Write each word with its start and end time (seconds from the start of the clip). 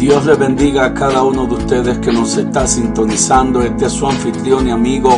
Dios 0.00 0.24
le 0.24 0.34
bendiga 0.34 0.86
a 0.86 0.94
cada 0.94 1.22
uno 1.22 1.44
de 1.44 1.56
ustedes 1.56 1.98
que 1.98 2.10
nos 2.10 2.34
está 2.38 2.66
sintonizando. 2.66 3.60
Este 3.60 3.84
es 3.84 3.92
su 3.92 4.06
anfitrión 4.06 4.66
y 4.66 4.70
amigo, 4.70 5.10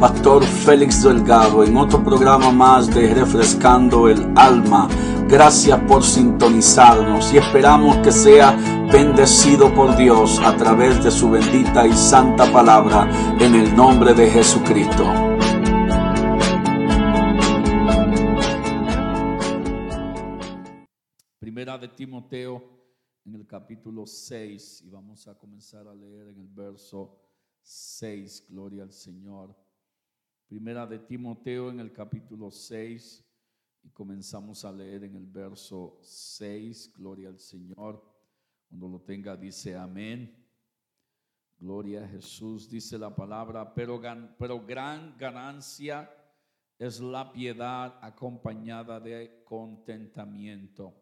Pastor 0.00 0.42
Félix 0.42 1.02
Delgado, 1.02 1.62
en 1.62 1.76
otro 1.76 2.02
programa 2.02 2.50
más 2.50 2.88
de 2.94 3.12
Refrescando 3.12 4.08
el 4.08 4.32
Alma. 4.34 4.88
Gracias 5.28 5.78
por 5.80 6.02
sintonizarnos 6.02 7.30
y 7.34 7.36
esperamos 7.36 7.98
que 7.98 8.10
sea 8.10 8.56
bendecido 8.90 9.72
por 9.74 9.94
Dios 9.98 10.40
a 10.42 10.56
través 10.56 11.04
de 11.04 11.10
su 11.10 11.30
bendita 11.30 11.86
y 11.86 11.92
santa 11.92 12.50
palabra 12.50 13.10
en 13.38 13.54
el 13.54 13.76
nombre 13.76 14.14
de 14.14 14.30
Jesucristo. 14.30 15.04
Primera 21.38 21.76
de 21.76 21.88
Timoteo 21.88 22.81
en 23.24 23.34
el 23.36 23.46
capítulo 23.46 24.06
6 24.06 24.82
y 24.84 24.90
vamos 24.90 25.28
a 25.28 25.38
comenzar 25.38 25.86
a 25.86 25.94
leer 25.94 26.28
en 26.28 26.40
el 26.40 26.48
verso 26.48 27.20
6, 27.62 28.46
gloria 28.48 28.82
al 28.82 28.92
Señor. 28.92 29.54
Primera 30.48 30.86
de 30.86 30.98
Timoteo 30.98 31.70
en 31.70 31.80
el 31.80 31.92
capítulo 31.92 32.50
6 32.50 33.24
y 33.84 33.90
comenzamos 33.90 34.64
a 34.64 34.72
leer 34.72 35.04
en 35.04 35.16
el 35.16 35.26
verso 35.26 35.98
6, 36.02 36.92
gloria 36.96 37.28
al 37.28 37.38
Señor. 37.38 38.02
Cuando 38.68 38.88
lo 38.88 39.00
tenga 39.00 39.36
dice 39.36 39.76
amén. 39.76 40.38
Gloria 41.58 42.04
a 42.04 42.08
Jesús, 42.08 42.68
dice 42.68 42.98
la 42.98 43.14
palabra, 43.14 43.72
pero, 43.72 44.00
pero 44.36 44.66
gran 44.66 45.16
ganancia 45.16 46.12
es 46.76 46.98
la 46.98 47.32
piedad 47.32 47.96
acompañada 48.02 48.98
de 48.98 49.44
contentamiento 49.44 51.01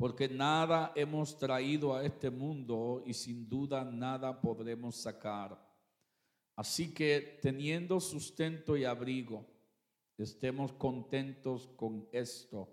porque 0.00 0.30
nada 0.30 0.92
hemos 0.96 1.36
traído 1.36 1.94
a 1.94 2.02
este 2.02 2.30
mundo 2.30 3.02
y 3.04 3.12
sin 3.12 3.46
duda 3.46 3.84
nada 3.84 4.40
podremos 4.40 4.96
sacar. 4.96 5.62
Así 6.56 6.94
que 6.94 7.38
teniendo 7.42 8.00
sustento 8.00 8.78
y 8.78 8.84
abrigo, 8.86 9.46
estemos 10.16 10.72
contentos 10.72 11.68
con 11.76 12.08
esto, 12.12 12.66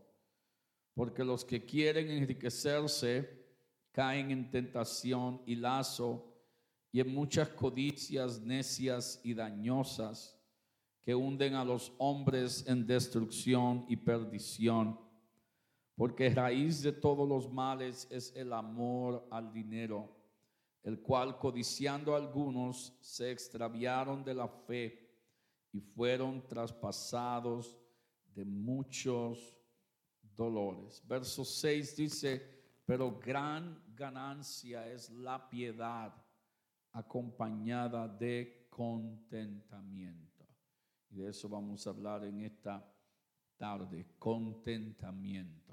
porque 0.94 1.26
los 1.26 1.44
que 1.44 1.66
quieren 1.66 2.10
enriquecerse 2.10 3.46
caen 3.92 4.32
en 4.32 4.50
tentación 4.50 5.42
y 5.46 5.56
lazo 5.56 6.34
y 6.94 7.02
en 7.02 7.14
muchas 7.14 7.50
codicias 7.50 8.40
necias 8.40 9.20
y 9.22 9.34
dañosas 9.34 10.40
que 11.04 11.14
hunden 11.14 11.56
a 11.56 11.66
los 11.66 11.92
hombres 11.98 12.66
en 12.70 12.88
destrucción 12.88 13.84
y 13.90 13.98
perdición 13.98 15.07
porque 15.98 16.30
raíz 16.30 16.84
de 16.84 16.92
todos 16.92 17.28
los 17.28 17.52
males 17.52 18.08
es 18.12 18.32
el 18.36 18.54
amor 18.54 19.28
al 19.32 19.52
dinero, 19.52 20.16
el 20.84 21.02
cual 21.02 21.40
codiciando 21.40 22.16
algunos 22.16 22.96
se 23.02 23.32
extraviaron 23.32 24.24
de 24.24 24.36
la 24.36 24.48
fe 24.48 25.10
y 25.74 25.82
fueron 25.82 26.48
traspasados 26.48 27.76
de 28.36 28.46
muchos 28.46 29.58
dolores. 30.36 31.02
Verso 31.08 31.44
6 31.44 31.96
dice, 31.96 32.58
pero 32.86 33.20
gran 33.20 33.84
ganancia 33.96 34.88
es 34.88 35.10
la 35.10 35.50
piedad 35.50 36.14
acompañada 36.92 38.08
de 38.08 38.68
contentamiento. 38.70 40.48
Y 41.10 41.16
de 41.16 41.30
eso 41.32 41.50
vamos 41.50 41.88
a 41.88 41.90
hablar 41.90 42.24
en 42.24 42.42
esta 42.42 42.88
tarde, 43.58 44.06
contentamiento. 44.20 45.67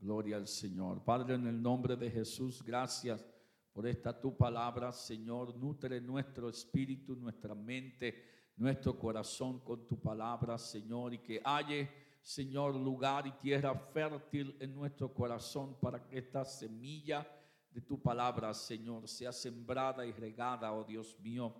Gloria 0.00 0.36
al 0.36 0.46
Señor. 0.46 1.02
Padre, 1.02 1.34
en 1.34 1.48
el 1.48 1.60
nombre 1.60 1.96
de 1.96 2.08
Jesús, 2.08 2.62
gracias 2.62 3.24
por 3.72 3.84
esta 3.84 4.18
tu 4.18 4.36
palabra, 4.36 4.92
Señor. 4.92 5.56
Nutre 5.56 6.00
nuestro 6.00 6.48
espíritu, 6.48 7.16
nuestra 7.16 7.52
mente, 7.52 8.52
nuestro 8.56 8.96
corazón 8.96 9.58
con 9.58 9.88
tu 9.88 10.00
palabra, 10.00 10.56
Señor, 10.56 11.14
y 11.14 11.18
que 11.18 11.40
haya, 11.44 11.90
Señor, 12.20 12.76
lugar 12.76 13.26
y 13.26 13.32
tierra 13.32 13.74
fértil 13.74 14.56
en 14.60 14.72
nuestro 14.72 15.12
corazón 15.12 15.76
para 15.80 16.06
que 16.06 16.18
esta 16.18 16.44
semilla 16.44 17.26
de 17.68 17.80
tu 17.80 18.00
palabra, 18.00 18.54
Señor, 18.54 19.08
sea 19.08 19.32
sembrada 19.32 20.06
y 20.06 20.12
regada, 20.12 20.72
oh 20.72 20.84
Dios 20.84 21.18
mío, 21.20 21.52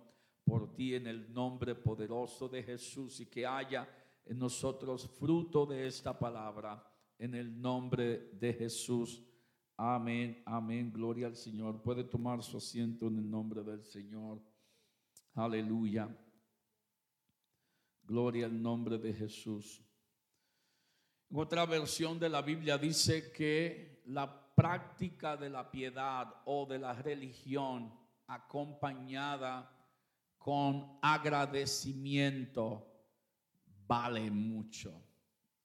por 0.45 0.73
ti 0.73 0.95
en 0.95 1.07
el 1.07 1.33
nombre 1.33 1.75
poderoso 1.75 2.47
de 2.47 2.63
Jesús 2.63 3.19
y 3.19 3.25
que 3.25 3.45
haya 3.45 3.87
en 4.25 4.39
nosotros 4.39 5.09
fruto 5.19 5.65
de 5.65 5.87
esta 5.87 6.17
palabra 6.17 6.85
en 7.19 7.35
el 7.35 7.61
nombre 7.61 8.29
de 8.39 8.53
Jesús. 8.53 9.21
Amén, 9.75 10.41
amén, 10.45 10.91
gloria 10.91 11.27
al 11.27 11.35
Señor. 11.35 11.81
Puede 11.81 12.03
tomar 12.03 12.41
su 12.41 12.57
asiento 12.57 13.07
en 13.07 13.19
el 13.19 13.29
nombre 13.29 13.61
del 13.61 13.83
Señor. 13.83 14.41
Aleluya. 15.35 16.09
Gloria 18.03 18.45
al 18.47 18.59
nombre 18.61 18.97
de 18.97 19.13
Jesús. 19.13 19.83
En 21.29 21.37
otra 21.37 21.65
versión 21.65 22.17
de 22.17 22.29
la 22.29 22.41
Biblia 22.41 22.77
dice 22.77 23.31
que 23.31 24.01
la 24.05 24.55
práctica 24.55 25.37
de 25.37 25.49
la 25.49 25.69
piedad 25.69 26.41
o 26.45 26.65
de 26.65 26.79
la 26.79 26.93
religión 26.93 27.93
acompañada 28.27 29.71
con 30.37 30.97
agradecimiento 31.01 32.85
vale 33.85 34.31
mucho 34.31 35.01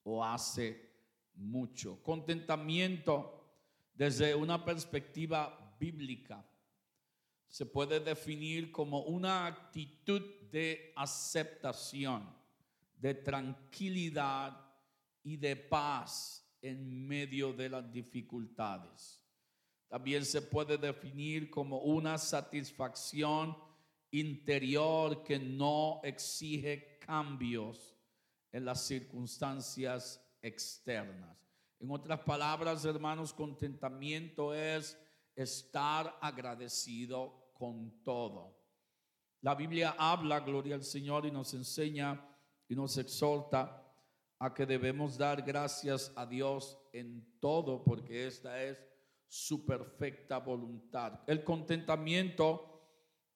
o 0.02 0.24
hace 0.24 0.93
mucho. 1.34 2.02
Contentamiento 2.02 3.44
desde 3.94 4.34
una 4.34 4.64
perspectiva 4.64 5.76
bíblica 5.78 6.44
se 7.48 7.66
puede 7.66 8.00
definir 8.00 8.72
como 8.72 9.02
una 9.02 9.46
actitud 9.46 10.22
de 10.50 10.92
aceptación, 10.96 12.28
de 12.96 13.14
tranquilidad 13.14 14.60
y 15.22 15.36
de 15.36 15.54
paz 15.54 16.44
en 16.60 17.06
medio 17.06 17.52
de 17.52 17.68
las 17.68 17.92
dificultades. 17.92 19.20
También 19.86 20.24
se 20.24 20.42
puede 20.42 20.78
definir 20.78 21.50
como 21.50 21.78
una 21.78 22.18
satisfacción 22.18 23.56
interior 24.10 25.22
que 25.22 25.38
no 25.38 26.00
exige 26.02 26.98
cambios 26.98 27.94
en 28.50 28.64
las 28.64 28.86
circunstancias 28.86 30.23
externas. 30.44 31.36
En 31.80 31.90
otras 31.90 32.20
palabras, 32.20 32.84
hermanos, 32.84 33.32
contentamiento 33.32 34.54
es 34.54 34.96
estar 35.34 36.16
agradecido 36.20 37.50
con 37.54 38.02
todo. 38.04 38.56
La 39.40 39.54
Biblia 39.54 39.94
habla, 39.98 40.40
gloria 40.40 40.74
al 40.74 40.84
Señor, 40.84 41.26
y 41.26 41.30
nos 41.30 41.54
enseña 41.54 42.24
y 42.68 42.74
nos 42.74 42.96
exhorta 42.98 43.82
a 44.38 44.52
que 44.52 44.66
debemos 44.66 45.16
dar 45.16 45.42
gracias 45.42 46.12
a 46.14 46.26
Dios 46.26 46.78
en 46.92 47.38
todo, 47.40 47.82
porque 47.82 48.26
esta 48.26 48.62
es 48.62 48.78
su 49.26 49.64
perfecta 49.64 50.38
voluntad. 50.38 51.20
El 51.26 51.42
contentamiento, 51.42 52.90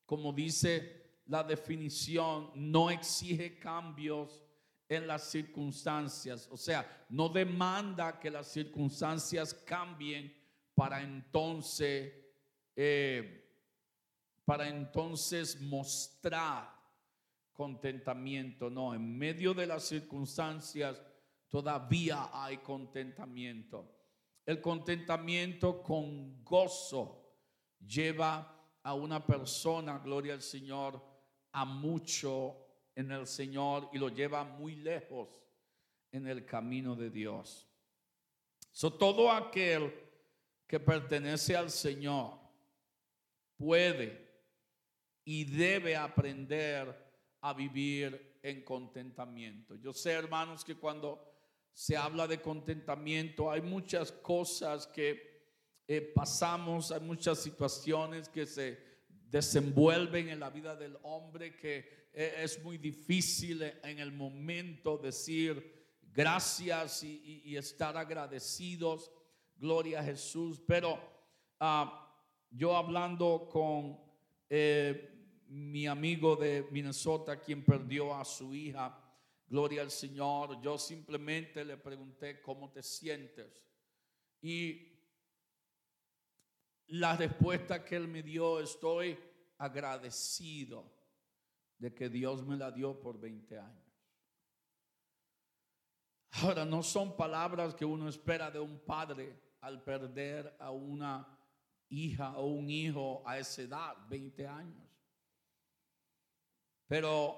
como 0.05 0.33
dice 0.33 1.21
la 1.27 1.43
definición, 1.43 2.51
no 2.55 2.91
exige 2.91 3.59
cambios 3.59 4.45
en 4.88 5.06
las 5.06 5.25
circunstancias. 5.31 6.49
O 6.50 6.56
sea, 6.56 7.06
no 7.10 7.28
demanda 7.28 8.19
que 8.19 8.31
las 8.31 8.49
circunstancias 8.49 9.53
cambien 9.53 10.34
para 10.75 11.03
entonces, 11.03 12.12
eh, 12.75 13.44
para 14.44 14.69
entonces 14.69 15.60
mostrar 15.60 16.75
contentamiento. 17.53 18.71
No, 18.71 18.94
en 18.94 19.19
medio 19.19 19.53
de 19.53 19.66
las 19.66 19.84
circunstancias 19.84 21.03
todavía 21.48 22.31
hay 22.32 22.59
contentamiento. 22.59 23.94
El 24.47 24.60
contentamiento 24.62 25.83
con 25.83 26.42
gozo 26.42 27.34
lleva 27.86 28.54
a 28.83 28.95
una 28.95 29.24
persona, 29.27 29.98
gloria 29.98 30.33
al 30.34 30.42
Señor, 30.42 31.04
a 31.53 31.65
mucho 31.65 32.67
en 32.98 33.12
el 33.12 33.28
Señor 33.28 33.89
y 33.92 33.98
lo 33.98 34.09
lleva 34.09 34.42
muy 34.42 34.74
lejos 34.74 35.28
en 36.10 36.27
el 36.27 36.45
camino 36.45 36.97
de 36.97 37.10
Dios. 37.10 37.65
So, 38.72 38.92
todo 38.92 39.30
aquel 39.30 39.95
que 40.66 40.80
pertenece 40.80 41.56
al 41.56 41.71
Señor 41.71 42.41
puede 43.56 44.28
y 45.24 45.45
debe 45.45 45.95
aprender 45.95 46.92
a 47.41 47.54
vivir 47.54 48.41
en 48.42 48.65
contentamiento. 48.65 49.77
Yo 49.77 49.92
sé, 49.92 50.10
hermanos, 50.10 50.65
que 50.65 50.74
cuando 50.74 51.24
se 51.72 51.97
habla 51.97 52.27
de 52.27 52.41
contentamiento 52.41 53.48
hay 53.48 53.60
muchas 53.60 54.10
cosas 54.10 54.89
que 54.89 55.44
eh, 55.86 56.01
pasamos, 56.01 56.91
hay 56.91 57.01
muchas 57.01 57.39
situaciones 57.39 58.28
que 58.28 58.44
se 58.44 58.77
desenvuelven 59.09 60.30
en 60.30 60.41
la 60.41 60.51
vida 60.51 60.74
del 60.74 60.98
hombre 61.04 61.54
que 61.54 61.97
es 62.13 62.63
muy 62.63 62.78
difícil 62.78 63.63
en 63.63 63.99
el 63.99 64.13
momento 64.13 64.99
decir 64.99 65.78
gracias 66.13 67.05
y, 67.05 67.57
estar 67.57 67.97
agradecidos, 67.97 69.13
gloria 69.57 70.01
a 70.01 70.05
Jesús, 70.05 70.60
pero 70.66 70.99
ah, 71.60 72.13
yo 72.51 72.77
hablando 72.77 73.49
con 73.49 74.01
eh, 74.49 75.45
mi 75.49 75.87
amigo 75.87 76.34
de 76.34 76.66
Minnesota, 76.71 77.41
quien 77.41 77.65
perdió 77.65 78.15
a 78.15 78.25
su 78.25 78.53
hija, 78.53 79.01
gloria 79.47 79.83
al 79.83 79.91
Señor, 79.91 80.61
yo 80.61 80.77
simplemente 80.77 81.65
le 81.65 81.77
pregunté 81.77 82.41
cómo 82.43 82.71
te 82.72 82.83
sientes. 82.83 83.63
Y 84.41 84.93
la 86.89 87.16
respuesta 87.16 87.84
que 87.84 87.97
él 87.97 88.09
me 88.09 88.22
dio, 88.22 88.61
estoy 88.61 89.16
agradecido 89.59 90.97
de 91.78 91.95
que 91.95 92.09
Dios 92.09 92.45
me 92.45 92.57
la 92.57 92.71
dio 92.71 92.98
por 93.01 93.19
20 93.19 93.59
años. 93.59 93.89
Ahora, 96.42 96.65
no 96.65 96.83
son 96.83 97.16
palabras 97.16 97.75
que 97.75 97.84
uno 97.84 98.09
espera 98.09 98.51
de 98.51 98.60
un 98.60 98.78
padre 98.80 99.41
al 99.60 99.83
perder 99.83 100.54
a 100.59 100.71
una 100.71 101.39
hija 101.89 102.36
o 102.36 102.47
un 102.47 102.69
hijo 102.69 103.22
a 103.27 103.39
esa 103.39 103.63
edad, 103.63 103.97
20 104.09 104.47
años. 104.47 104.89
Pero 106.86 107.36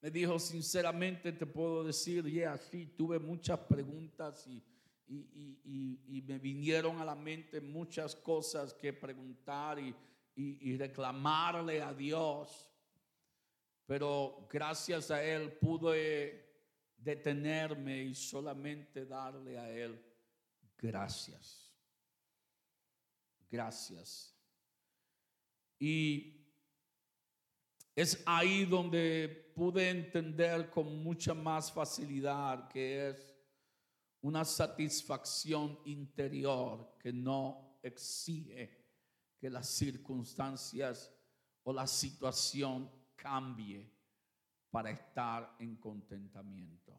me 0.00 0.10
dijo, 0.10 0.38
sinceramente 0.38 1.32
te 1.32 1.46
puedo 1.46 1.84
decir, 1.84 2.24
yeah, 2.24 2.56
sí, 2.58 2.86
tuve 2.86 3.18
muchas 3.18 3.58
preguntas 3.60 4.46
y, 4.46 4.62
y, 5.06 6.22
me 6.26 6.38
vinieron 6.38 7.00
a 7.00 7.04
la 7.04 7.14
mente 7.14 7.60
muchas 7.60 8.14
cosas 8.16 8.72
que 8.74 8.92
preguntar 8.92 9.78
y 10.34 10.76
reclamarle 10.76 11.82
a 11.82 11.92
Dios. 11.92 12.71
Pero 13.86 14.46
gracias 14.50 15.10
a 15.10 15.22
Él 15.22 15.52
pude 15.52 16.50
detenerme 16.96 18.04
y 18.04 18.14
solamente 18.14 19.04
darle 19.04 19.58
a 19.58 19.70
Él 19.70 20.00
gracias. 20.82 21.72
Gracias. 23.50 24.34
Y 25.78 26.42
es 27.94 28.22
ahí 28.26 28.64
donde 28.64 29.52
pude 29.54 29.90
entender 29.90 30.70
con 30.70 31.02
mucha 31.02 31.34
más 31.34 31.70
facilidad 31.70 32.68
que 32.68 33.10
es 33.10 33.36
una 34.22 34.44
satisfacción 34.44 35.78
interior 35.84 36.96
que 36.98 37.12
no 37.12 37.78
exige 37.82 38.80
que 39.38 39.50
las 39.50 39.68
circunstancias 39.68 41.12
o 41.64 41.72
la 41.72 41.86
situación 41.86 42.90
cambie 43.22 43.88
para 44.70 44.90
estar 44.90 45.54
en 45.60 45.76
contentamiento. 45.76 46.98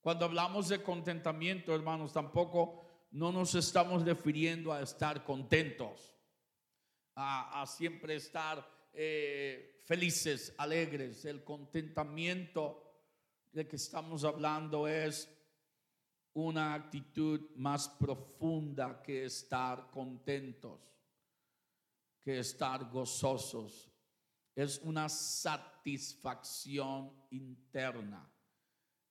Cuando 0.00 0.24
hablamos 0.24 0.70
de 0.70 0.82
contentamiento, 0.82 1.74
hermanos, 1.74 2.12
tampoco 2.14 2.86
no 3.10 3.30
nos 3.30 3.54
estamos 3.54 4.02
refiriendo 4.04 4.72
a 4.72 4.80
estar 4.80 5.22
contentos, 5.24 6.16
a, 7.16 7.66
siempre 7.66 8.14
estar 8.14 8.66
eh, 8.94 9.78
felices, 9.84 10.54
alegres. 10.56 11.26
El 11.26 11.44
contentamiento 11.44 12.82
de 13.52 13.68
que 13.68 13.76
estamos 13.76 14.24
hablando 14.24 14.88
es 14.88 15.28
una 16.32 16.72
actitud 16.72 17.50
más 17.56 17.88
profunda 17.88 19.02
que 19.02 19.24
estar 19.24 19.90
contentos, 19.90 20.80
que 22.22 22.38
estar 22.38 22.88
gozosos, 22.88 23.89
es 24.62 24.80
una 24.82 25.08
satisfacción 25.08 27.12
interna, 27.30 28.30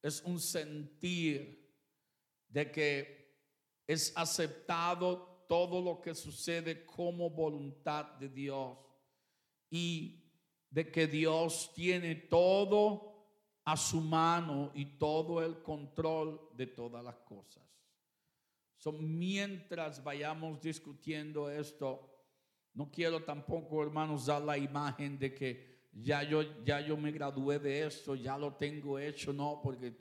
es 0.01 0.21
un 0.21 0.39
sentir 0.39 1.67
de 2.47 2.71
que 2.71 3.35
es 3.87 4.13
aceptado 4.15 5.45
todo 5.47 5.81
lo 5.81 5.99
que 6.01 6.13
sucede 6.13 6.85
como 6.85 7.31
voluntad 7.31 8.05
de 8.19 8.29
Dios 8.29 8.77
y 9.71 10.23
de 10.69 10.91
que 10.91 11.07
Dios 11.07 11.71
tiene 11.73 12.13
todo 12.15 13.25
a 13.65 13.75
su 13.75 14.01
mano 14.01 14.71
y 14.75 14.85
todo 14.97 15.43
el 15.43 15.63
control 15.63 16.49
de 16.53 16.67
todas 16.67 17.03
las 17.03 17.17
cosas. 17.17 17.63
mientras 18.99 20.03
vayamos 20.03 20.61
discutiendo 20.61 21.49
esto, 21.49 22.18
no 22.73 22.89
quiero 22.91 23.23
tampoco, 23.23 23.81
hermanos, 23.83 24.27
dar 24.27 24.41
la 24.41 24.57
imagen 24.57 25.17
de 25.17 25.33
que 25.33 25.69
ya 25.91 26.23
yo, 26.23 26.63
ya 26.63 26.79
yo 26.79 26.95
me 26.97 27.11
gradué 27.11 27.59
de 27.59 27.85
esto, 27.85 28.15
ya 28.15 28.37
lo 28.37 28.53
tengo 28.53 28.99
hecho, 28.99 29.33
no, 29.33 29.59
porque 29.61 29.97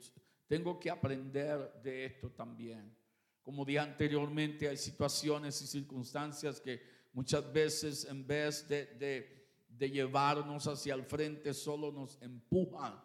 tengo 0.47 0.79
que 0.79 0.89
aprender 0.89 1.73
de 1.81 2.05
esto 2.05 2.29
también. 2.29 2.95
Como 3.41 3.65
dije 3.65 3.79
anteriormente, 3.79 4.69
hay 4.69 4.77
situaciones 4.77 5.61
y 5.61 5.67
circunstancias 5.67 6.61
que 6.61 6.81
muchas 7.13 7.51
veces 7.51 8.05
en 8.05 8.25
vez 8.25 8.67
de, 8.67 9.37
llevarnos 9.79 10.67
hacia 10.67 10.93
el 10.93 11.03
frente, 11.03 11.53
solo 11.53 11.91
nos 11.91 12.21
empujan 12.21 13.01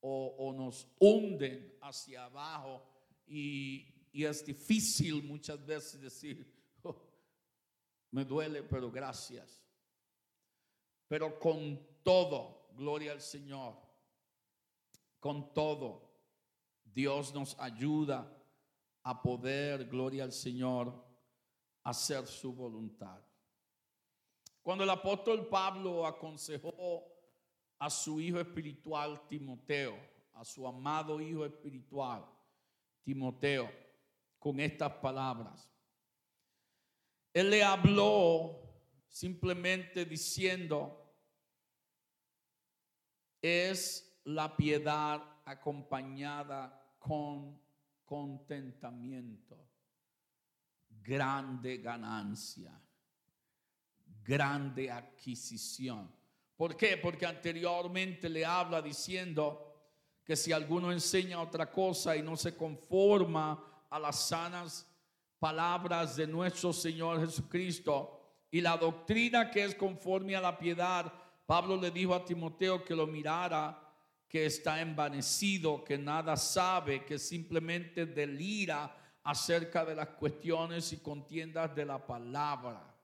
o, 0.00 0.34
o 0.38 0.52
nos 0.52 0.86
hunden 0.98 1.76
hacia 1.80 2.24
abajo 2.24 2.84
y 3.26 3.94
es 4.12 4.44
difícil 4.44 5.22
muchas 5.22 5.64
veces 5.64 6.00
decir, 6.00 6.57
me 8.10 8.24
duele, 8.24 8.62
pero 8.62 8.90
gracias. 8.90 9.62
Pero 11.06 11.38
con 11.38 11.80
todo, 12.02 12.68
gloria 12.74 13.12
al 13.12 13.20
Señor, 13.20 13.76
con 15.20 15.52
todo, 15.52 16.08
Dios 16.84 17.34
nos 17.34 17.58
ayuda 17.58 18.34
a 19.02 19.22
poder, 19.22 19.86
gloria 19.86 20.24
al 20.24 20.32
Señor, 20.32 20.92
hacer 21.82 22.26
su 22.26 22.52
voluntad. 22.52 23.20
Cuando 24.62 24.84
el 24.84 24.90
apóstol 24.90 25.48
Pablo 25.48 26.06
aconsejó 26.06 27.04
a 27.78 27.88
su 27.88 28.20
hijo 28.20 28.38
espiritual 28.38 29.26
Timoteo, 29.28 29.96
a 30.34 30.44
su 30.44 30.66
amado 30.66 31.20
hijo 31.20 31.44
espiritual 31.46 32.26
Timoteo, 33.02 33.70
con 34.38 34.60
estas 34.60 34.92
palabras, 34.94 35.70
él 37.38 37.50
le 37.50 37.62
habló 37.62 38.58
simplemente 39.08 40.04
diciendo, 40.04 41.14
es 43.40 44.18
la 44.24 44.56
piedad 44.56 45.22
acompañada 45.44 46.96
con 46.98 47.60
contentamiento, 48.04 49.56
grande 50.88 51.78
ganancia, 51.78 52.80
grande 54.24 54.90
adquisición. 54.90 56.10
¿Por 56.56 56.76
qué? 56.76 56.96
Porque 56.96 57.24
anteriormente 57.24 58.28
le 58.28 58.44
habla 58.44 58.82
diciendo 58.82 59.92
que 60.24 60.34
si 60.34 60.52
alguno 60.52 60.90
enseña 60.90 61.40
otra 61.40 61.70
cosa 61.70 62.16
y 62.16 62.22
no 62.22 62.36
se 62.36 62.56
conforma 62.56 63.86
a 63.88 63.98
las 63.98 64.28
sanas 64.28 64.87
palabras 65.38 66.16
de 66.16 66.26
nuestro 66.26 66.72
Señor 66.72 67.20
Jesucristo 67.20 68.18
y 68.50 68.60
la 68.60 68.76
doctrina 68.76 69.50
que 69.50 69.64
es 69.64 69.74
conforme 69.74 70.34
a 70.34 70.40
la 70.40 70.58
piedad, 70.58 71.12
Pablo 71.46 71.76
le 71.76 71.90
dijo 71.90 72.14
a 72.14 72.24
Timoteo 72.24 72.84
que 72.84 72.94
lo 72.94 73.06
mirara, 73.06 73.88
que 74.28 74.46
está 74.46 74.80
envanecido, 74.80 75.84
que 75.84 75.96
nada 75.96 76.36
sabe, 76.36 77.04
que 77.04 77.18
simplemente 77.18 78.06
delira 78.06 78.94
acerca 79.22 79.84
de 79.84 79.94
las 79.94 80.08
cuestiones 80.08 80.92
y 80.92 80.98
contiendas 80.98 81.74
de 81.74 81.84
la 81.84 82.06
palabra, 82.06 82.94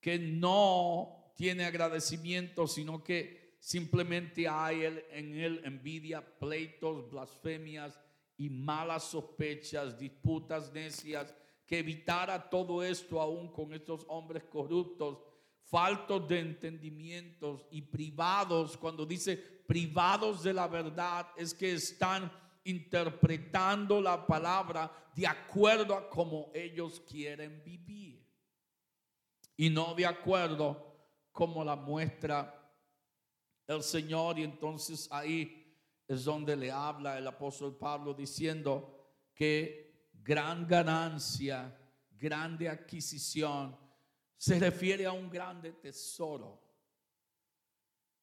que 0.00 0.18
no 0.18 1.32
tiene 1.36 1.64
agradecimiento, 1.64 2.66
sino 2.66 3.02
que 3.02 3.56
simplemente 3.58 4.48
hay 4.48 4.84
en 5.10 5.34
él 5.34 5.60
envidia, 5.64 6.20
pleitos, 6.38 7.10
blasfemias, 7.10 7.98
y 8.38 8.48
malas 8.48 9.04
sospechas, 9.04 9.98
disputas 9.98 10.72
necias, 10.72 11.34
que 11.66 11.80
evitara 11.80 12.48
todo 12.48 12.82
esto 12.82 13.20
aún 13.20 13.52
con 13.52 13.74
estos 13.74 14.06
hombres 14.08 14.44
corruptos, 14.44 15.18
faltos 15.64 16.26
de 16.26 16.40
entendimientos 16.40 17.66
y 17.70 17.82
privados, 17.82 18.76
cuando 18.76 19.04
dice 19.04 19.36
privados 19.36 20.42
de 20.42 20.54
la 20.54 20.66
verdad, 20.66 21.26
es 21.36 21.52
que 21.52 21.74
están 21.74 22.32
interpretando 22.64 24.00
la 24.00 24.26
palabra 24.26 24.90
de 25.14 25.26
acuerdo 25.26 25.94
a 25.94 26.08
como 26.08 26.50
ellos 26.54 27.00
quieren 27.00 27.62
vivir. 27.64 28.24
Y 29.56 29.68
no 29.68 29.94
de 29.94 30.06
acuerdo 30.06 30.96
como 31.32 31.64
la 31.64 31.76
muestra 31.76 32.54
el 33.66 33.82
Señor 33.82 34.38
y 34.38 34.44
entonces 34.44 35.08
ahí 35.10 35.67
es 36.08 36.24
donde 36.24 36.56
le 36.56 36.72
habla 36.72 37.18
el 37.18 37.26
apóstol 37.26 37.76
Pablo 37.76 38.14
diciendo 38.14 38.98
que 39.34 40.10
gran 40.14 40.66
ganancia, 40.66 41.78
grande 42.10 42.66
adquisición, 42.66 43.78
se 44.38 44.58
refiere 44.58 45.04
a 45.04 45.12
un 45.12 45.28
grande 45.28 45.72
tesoro. 45.72 46.62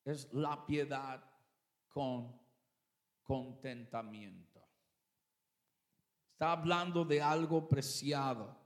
Es 0.04 0.34
la 0.34 0.66
piedad 0.66 1.24
con 1.88 2.42
contentamiento. 3.22 4.68
Está 6.32 6.54
hablando 6.54 7.06
de 7.06 7.22
algo 7.22 7.70
preciado. 7.70 8.58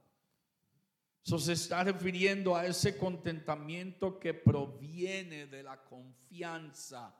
Eso 1.25 1.37
se 1.37 1.53
está 1.53 1.83
refiriendo 1.83 2.55
a 2.55 2.65
ese 2.65 2.97
contentamiento 2.97 4.17
que 4.17 4.33
proviene 4.33 5.47
de 5.47 5.61
la 5.61 5.83
confianza 5.83 7.15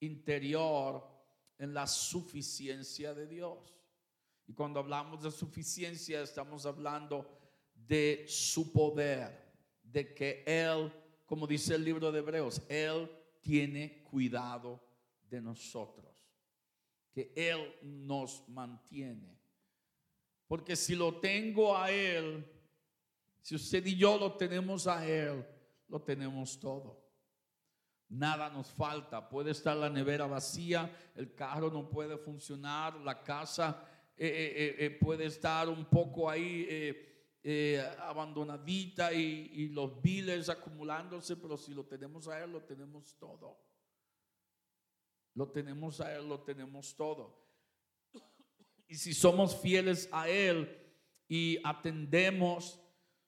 interior 0.00 1.15
en 1.58 1.74
la 1.74 1.86
suficiencia 1.86 3.14
de 3.14 3.26
Dios. 3.26 3.74
Y 4.46 4.52
cuando 4.52 4.80
hablamos 4.80 5.22
de 5.22 5.30
suficiencia, 5.30 6.22
estamos 6.22 6.66
hablando 6.66 7.28
de 7.74 8.24
su 8.28 8.72
poder, 8.72 9.54
de 9.82 10.14
que 10.14 10.44
Él, 10.46 10.92
como 11.24 11.46
dice 11.46 11.74
el 11.74 11.84
libro 11.84 12.12
de 12.12 12.20
Hebreos, 12.20 12.62
Él 12.68 13.10
tiene 13.40 14.02
cuidado 14.04 14.82
de 15.28 15.40
nosotros, 15.40 16.14
que 17.12 17.32
Él 17.34 17.74
nos 17.82 18.48
mantiene. 18.48 19.36
Porque 20.46 20.76
si 20.76 20.94
lo 20.94 21.18
tengo 21.18 21.76
a 21.76 21.90
Él, 21.90 22.44
si 23.40 23.56
usted 23.56 23.84
y 23.86 23.96
yo 23.96 24.18
lo 24.18 24.36
tenemos 24.36 24.86
a 24.86 25.06
Él, 25.06 25.44
lo 25.88 26.02
tenemos 26.02 26.58
todo. 26.58 27.05
Nada 28.08 28.48
nos 28.50 28.70
falta. 28.70 29.28
Puede 29.28 29.50
estar 29.50 29.76
la 29.76 29.90
nevera 29.90 30.26
vacía, 30.26 30.90
el 31.14 31.34
carro 31.34 31.70
no 31.70 31.88
puede 31.88 32.16
funcionar, 32.16 32.94
la 32.96 33.22
casa 33.22 33.84
eh, 34.16 34.76
eh, 34.78 34.86
eh, 34.86 34.90
puede 34.90 35.26
estar 35.26 35.68
un 35.68 35.84
poco 35.86 36.30
ahí 36.30 37.02
abandonadita 38.00 39.12
y, 39.12 39.50
y 39.54 39.68
los 39.68 40.00
biles 40.02 40.48
acumulándose, 40.48 41.36
pero 41.36 41.56
si 41.56 41.74
lo 41.74 41.84
tenemos 41.84 42.26
a 42.26 42.42
Él, 42.42 42.52
lo 42.52 42.62
tenemos 42.62 43.16
todo. 43.18 43.58
Lo 45.34 45.48
tenemos 45.50 46.00
a 46.00 46.16
Él, 46.16 46.28
lo 46.28 46.40
tenemos 46.40 46.96
todo. 46.96 47.44
Y 48.88 48.94
si 48.94 49.14
somos 49.14 49.56
fieles 49.60 50.08
a 50.12 50.28
Él 50.28 50.76
y 51.28 51.58
atendemos 51.64 52.80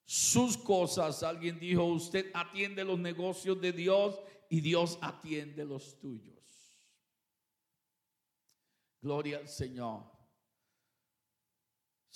sus 0.05 0.57
cosas. 0.57 1.23
Alguien 1.23 1.61
dijo, 1.61 1.85
usted 1.85 2.31
atiende 2.33 2.83
los 2.83 2.99
negocios 2.99 3.61
de 3.61 3.73
Dios 3.73 4.19
y 4.49 4.61
Dios 4.61 4.99
atiende 5.01 5.65
los 5.65 5.99
tuyos. 5.99 6.39
Gloria 9.01 9.39
al 9.39 9.49
Señor. 9.49 10.05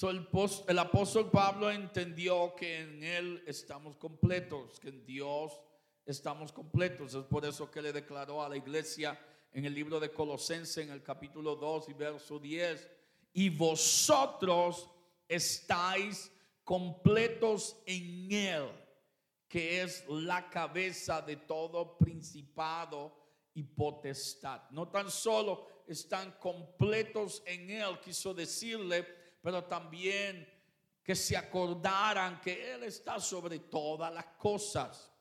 el, 0.00 0.28
el 0.68 0.78
apóstol 0.78 1.30
Pablo 1.30 1.70
entendió 1.70 2.54
que 2.56 2.80
en 2.80 3.04
Él 3.04 3.44
estamos 3.46 3.96
completos, 3.96 4.80
que 4.80 4.88
en 4.88 5.04
Dios 5.04 5.60
estamos 6.04 6.52
completos. 6.52 7.14
Es 7.14 7.24
por 7.24 7.44
eso 7.44 7.70
que 7.70 7.82
le 7.82 7.92
declaró 7.92 8.42
a 8.42 8.48
la 8.48 8.56
iglesia 8.56 9.18
en 9.52 9.64
el 9.64 9.74
libro 9.74 10.00
de 10.00 10.10
Colosenses, 10.10 10.78
en 10.78 10.90
el 10.90 11.02
capítulo 11.02 11.56
2 11.56 11.90
y 11.90 11.92
verso 11.92 12.38
10, 12.38 12.88
y 13.34 13.50
vosotros 13.50 14.90
estáis 15.28 16.32
completos 16.64 17.76
en 17.86 18.32
Él, 18.32 18.68
que 19.52 19.82
es 19.82 20.08
la 20.08 20.48
cabeza 20.48 21.20
de 21.20 21.36
todo 21.36 21.98
principado 21.98 23.14
y 23.52 23.62
potestad. 23.62 24.62
No 24.70 24.88
tan 24.88 25.10
solo 25.10 25.84
están 25.86 26.38
completos 26.40 27.42
en 27.44 27.68
Él, 27.68 28.00
quiso 28.00 28.32
decirle, 28.32 29.06
pero 29.42 29.62
también 29.64 30.48
que 31.04 31.14
se 31.14 31.36
acordaran 31.36 32.40
que 32.40 32.72
Él 32.72 32.84
está 32.84 33.20
sobre 33.20 33.58
todas 33.58 34.10
las 34.10 34.24
cosas. 34.38 35.12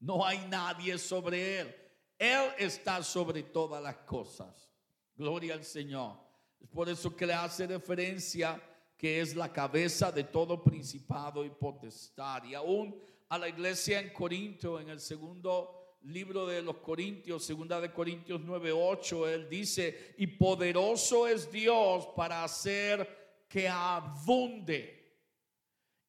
No 0.00 0.26
hay 0.26 0.44
nadie 0.48 0.98
sobre 0.98 1.60
Él. 1.60 1.76
Él 2.18 2.50
está 2.58 3.04
sobre 3.04 3.44
todas 3.44 3.80
las 3.80 3.98
cosas. 3.98 4.68
Gloria 5.14 5.54
al 5.54 5.62
Señor. 5.62 6.18
Es 6.60 6.66
por 6.66 6.88
eso 6.88 7.14
que 7.14 7.24
le 7.24 7.34
hace 7.34 7.68
referencia 7.68 8.60
que 8.98 9.20
es 9.20 9.36
la 9.36 9.52
cabeza 9.52 10.10
de 10.10 10.24
todo 10.24 10.64
principado 10.64 11.44
y 11.44 11.50
potestad. 11.50 12.42
Y 12.42 12.54
aún 12.54 13.00
a 13.28 13.38
la 13.38 13.48
iglesia 13.48 14.00
en 14.00 14.10
Corinto, 14.10 14.78
en 14.80 14.88
el 14.88 15.00
segundo 15.00 15.98
libro 16.02 16.46
de 16.46 16.62
los 16.62 16.76
Corintios, 16.76 17.44
segunda 17.44 17.80
de 17.80 17.92
Corintios 17.92 18.40
9:8, 18.40 19.28
él 19.28 19.48
dice, 19.48 20.14
y 20.18 20.26
poderoso 20.26 21.26
es 21.26 21.50
Dios 21.50 22.08
para 22.14 22.44
hacer 22.44 23.44
que 23.48 23.68
abunde 23.68 24.96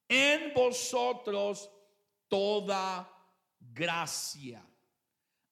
en 0.07 0.53
vosotros 0.53 1.69
toda 2.27 3.11
gracia, 3.59 4.65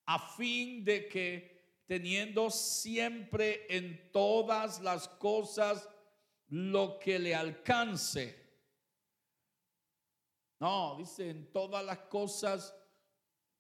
a 0.06 0.20
fin 0.20 0.84
de 0.86 1.08
que 1.08 1.56
teniendo 1.88 2.50
siempre 2.50 3.66
en 3.70 4.12
todas 4.12 4.80
las 4.82 5.08
cosas 5.08 5.90
lo 6.48 7.00
que 7.00 7.20
le 7.20 7.34
alcance. 7.34 8.45
No, 10.60 10.96
dice 10.98 11.30
en 11.30 11.52
todas 11.52 11.84
las 11.84 12.00
cosas, 12.00 12.74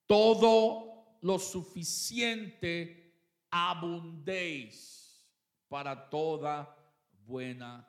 todo 0.05 1.17
lo 1.21 1.39
suficiente 1.39 3.05
abundéis 3.49 5.25
para 5.67 6.09
toda 6.09 6.75
buena 7.25 7.87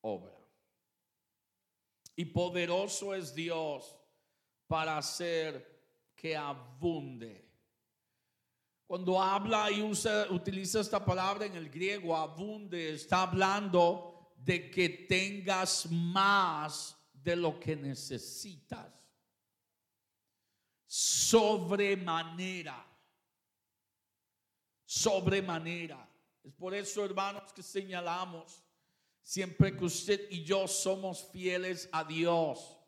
obra. 0.00 0.38
Y 2.16 2.24
poderoso 2.24 3.14
es 3.14 3.34
Dios 3.34 3.96
para 4.66 4.98
hacer 4.98 5.78
que 6.16 6.36
abunde. 6.36 7.48
Cuando 8.86 9.20
habla 9.20 9.70
y 9.70 9.82
usa, 9.82 10.26
utiliza 10.30 10.80
esta 10.80 11.04
palabra 11.04 11.46
en 11.46 11.54
el 11.54 11.68
griego, 11.68 12.16
abunde, 12.16 12.94
está 12.94 13.22
hablando 13.22 14.32
de 14.36 14.70
que 14.70 14.88
tengas 14.88 15.86
más 15.90 16.97
de 17.22 17.36
lo 17.36 17.58
que 17.58 17.76
necesitas. 17.76 18.86
Sobremanera. 20.86 22.84
Sobremanera. 24.84 26.08
Es 26.42 26.52
por 26.54 26.74
eso, 26.74 27.04
hermanos, 27.04 27.52
que 27.52 27.62
señalamos 27.62 28.62
siempre 29.22 29.76
que 29.76 29.84
usted 29.84 30.26
y 30.30 30.42
yo 30.42 30.66
somos 30.66 31.28
fieles 31.30 31.88
a 31.92 32.04
Dios. 32.04 32.78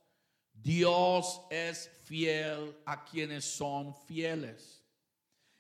Dios 0.53 1.41
es 1.51 1.91
fiel 2.05 2.77
a 2.87 3.05
quienes 3.05 3.45
son 3.45 3.95
fieles. 4.07 4.83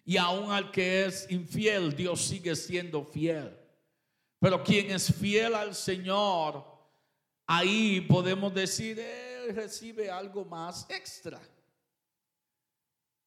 Y 0.04 0.16
aún 0.16 0.50
al 0.50 0.70
que 0.70 1.04
es 1.04 1.30
infiel, 1.30 1.94
Dios 1.94 2.22
sigue 2.22 2.56
siendo 2.56 3.04
fiel. 3.04 3.56
Pero 4.38 4.64
quien 4.64 4.90
es 4.90 5.12
fiel 5.14 5.54
al 5.54 5.74
Señor, 5.74 6.64
ahí 7.50 8.00
podemos 8.02 8.54
decir, 8.54 9.02
recibe 9.54 10.10
algo 10.10 10.44
más 10.44 10.88
extra. 10.88 11.40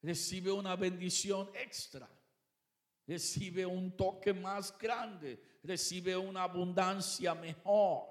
Recibe 0.02 0.52
una 0.52 0.76
bendición 0.76 1.50
extra. 1.54 2.10
Recibe 3.06 3.66
un 3.66 3.96
toque 3.96 4.34
más 4.34 4.78
grande. 4.78 5.42
Recibe 5.64 6.16
una 6.16 6.44
abundancia 6.44 7.34
mejor. 7.36 8.06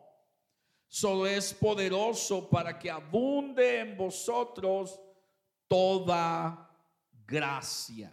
Solo 0.89 1.27
es 1.27 1.55
poderoso 1.55 2.49
para 2.51 2.79
que 2.79 2.91
abunde 2.91 3.81
en 3.81 3.97
vosotros 3.97 5.01
toda 5.67 6.69
gracia 7.27 8.13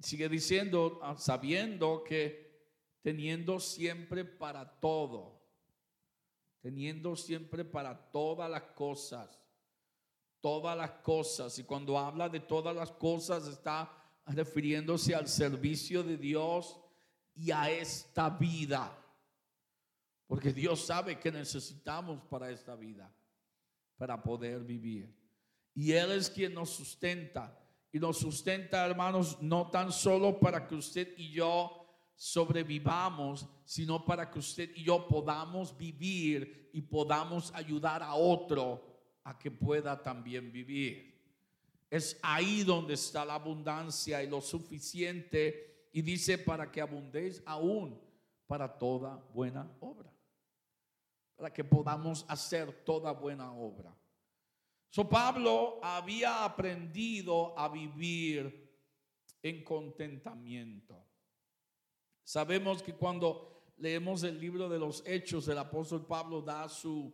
Sigue 0.00 0.28
diciendo, 0.28 1.00
sabiendo 1.16 2.04
que 2.04 2.46
teniendo 3.02 3.58
siempre 3.58 4.24
para 4.24 4.64
todo, 4.78 5.37
teniendo 6.60 7.16
siempre 7.16 7.64
para 7.64 8.10
todas 8.10 8.50
las 8.50 8.62
cosas, 8.74 9.40
todas 10.40 10.76
las 10.76 10.90
cosas. 11.02 11.58
Y 11.58 11.64
cuando 11.64 11.98
habla 11.98 12.28
de 12.28 12.40
todas 12.40 12.74
las 12.74 12.90
cosas 12.92 13.46
está 13.46 13.92
refiriéndose 14.26 15.14
al 15.14 15.28
servicio 15.28 16.02
de 16.02 16.16
Dios 16.16 16.78
y 17.34 17.50
a 17.50 17.70
esta 17.70 18.30
vida. 18.30 18.96
Porque 20.26 20.52
Dios 20.52 20.84
sabe 20.84 21.18
que 21.18 21.32
necesitamos 21.32 22.22
para 22.24 22.50
esta 22.50 22.76
vida, 22.76 23.10
para 23.96 24.22
poder 24.22 24.62
vivir. 24.62 25.16
Y 25.74 25.92
Él 25.92 26.12
es 26.12 26.28
quien 26.28 26.54
nos 26.54 26.70
sustenta 26.70 27.58
y 27.90 27.98
nos 27.98 28.18
sustenta, 28.18 28.84
hermanos, 28.84 29.40
no 29.40 29.70
tan 29.70 29.90
solo 29.90 30.38
para 30.38 30.66
que 30.66 30.74
usted 30.74 31.14
y 31.16 31.30
yo 31.30 31.87
sobrevivamos, 32.18 33.46
sino 33.64 34.04
para 34.04 34.28
que 34.28 34.40
usted 34.40 34.70
y 34.74 34.82
yo 34.82 35.06
podamos 35.06 35.76
vivir 35.78 36.68
y 36.72 36.82
podamos 36.82 37.54
ayudar 37.54 38.02
a 38.02 38.14
otro 38.14 38.82
a 39.22 39.38
que 39.38 39.52
pueda 39.52 40.02
también 40.02 40.50
vivir. 40.50 41.14
Es 41.88 42.18
ahí 42.20 42.64
donde 42.64 42.94
está 42.94 43.24
la 43.24 43.34
abundancia 43.34 44.20
y 44.20 44.26
lo 44.26 44.40
suficiente. 44.40 45.88
Y 45.92 46.02
dice, 46.02 46.38
para 46.38 46.70
que 46.72 46.80
abundéis 46.80 47.40
aún 47.46 47.98
para 48.48 48.66
toda 48.76 49.14
buena 49.32 49.70
obra. 49.78 50.12
Para 51.36 51.52
que 51.52 51.62
podamos 51.62 52.26
hacer 52.28 52.84
toda 52.84 53.12
buena 53.12 53.52
obra. 53.52 53.96
So 54.90 55.08
Pablo 55.08 55.78
había 55.84 56.44
aprendido 56.44 57.56
a 57.56 57.68
vivir 57.68 58.76
en 59.40 59.62
contentamiento. 59.62 61.07
Sabemos 62.28 62.82
que 62.82 62.92
cuando 62.92 63.72
leemos 63.78 64.22
el 64.22 64.38
libro 64.38 64.68
de 64.68 64.78
los 64.78 65.02
Hechos, 65.06 65.48
el 65.48 65.56
apóstol 65.56 66.04
Pablo 66.04 66.42
da 66.42 66.68
su, 66.68 67.10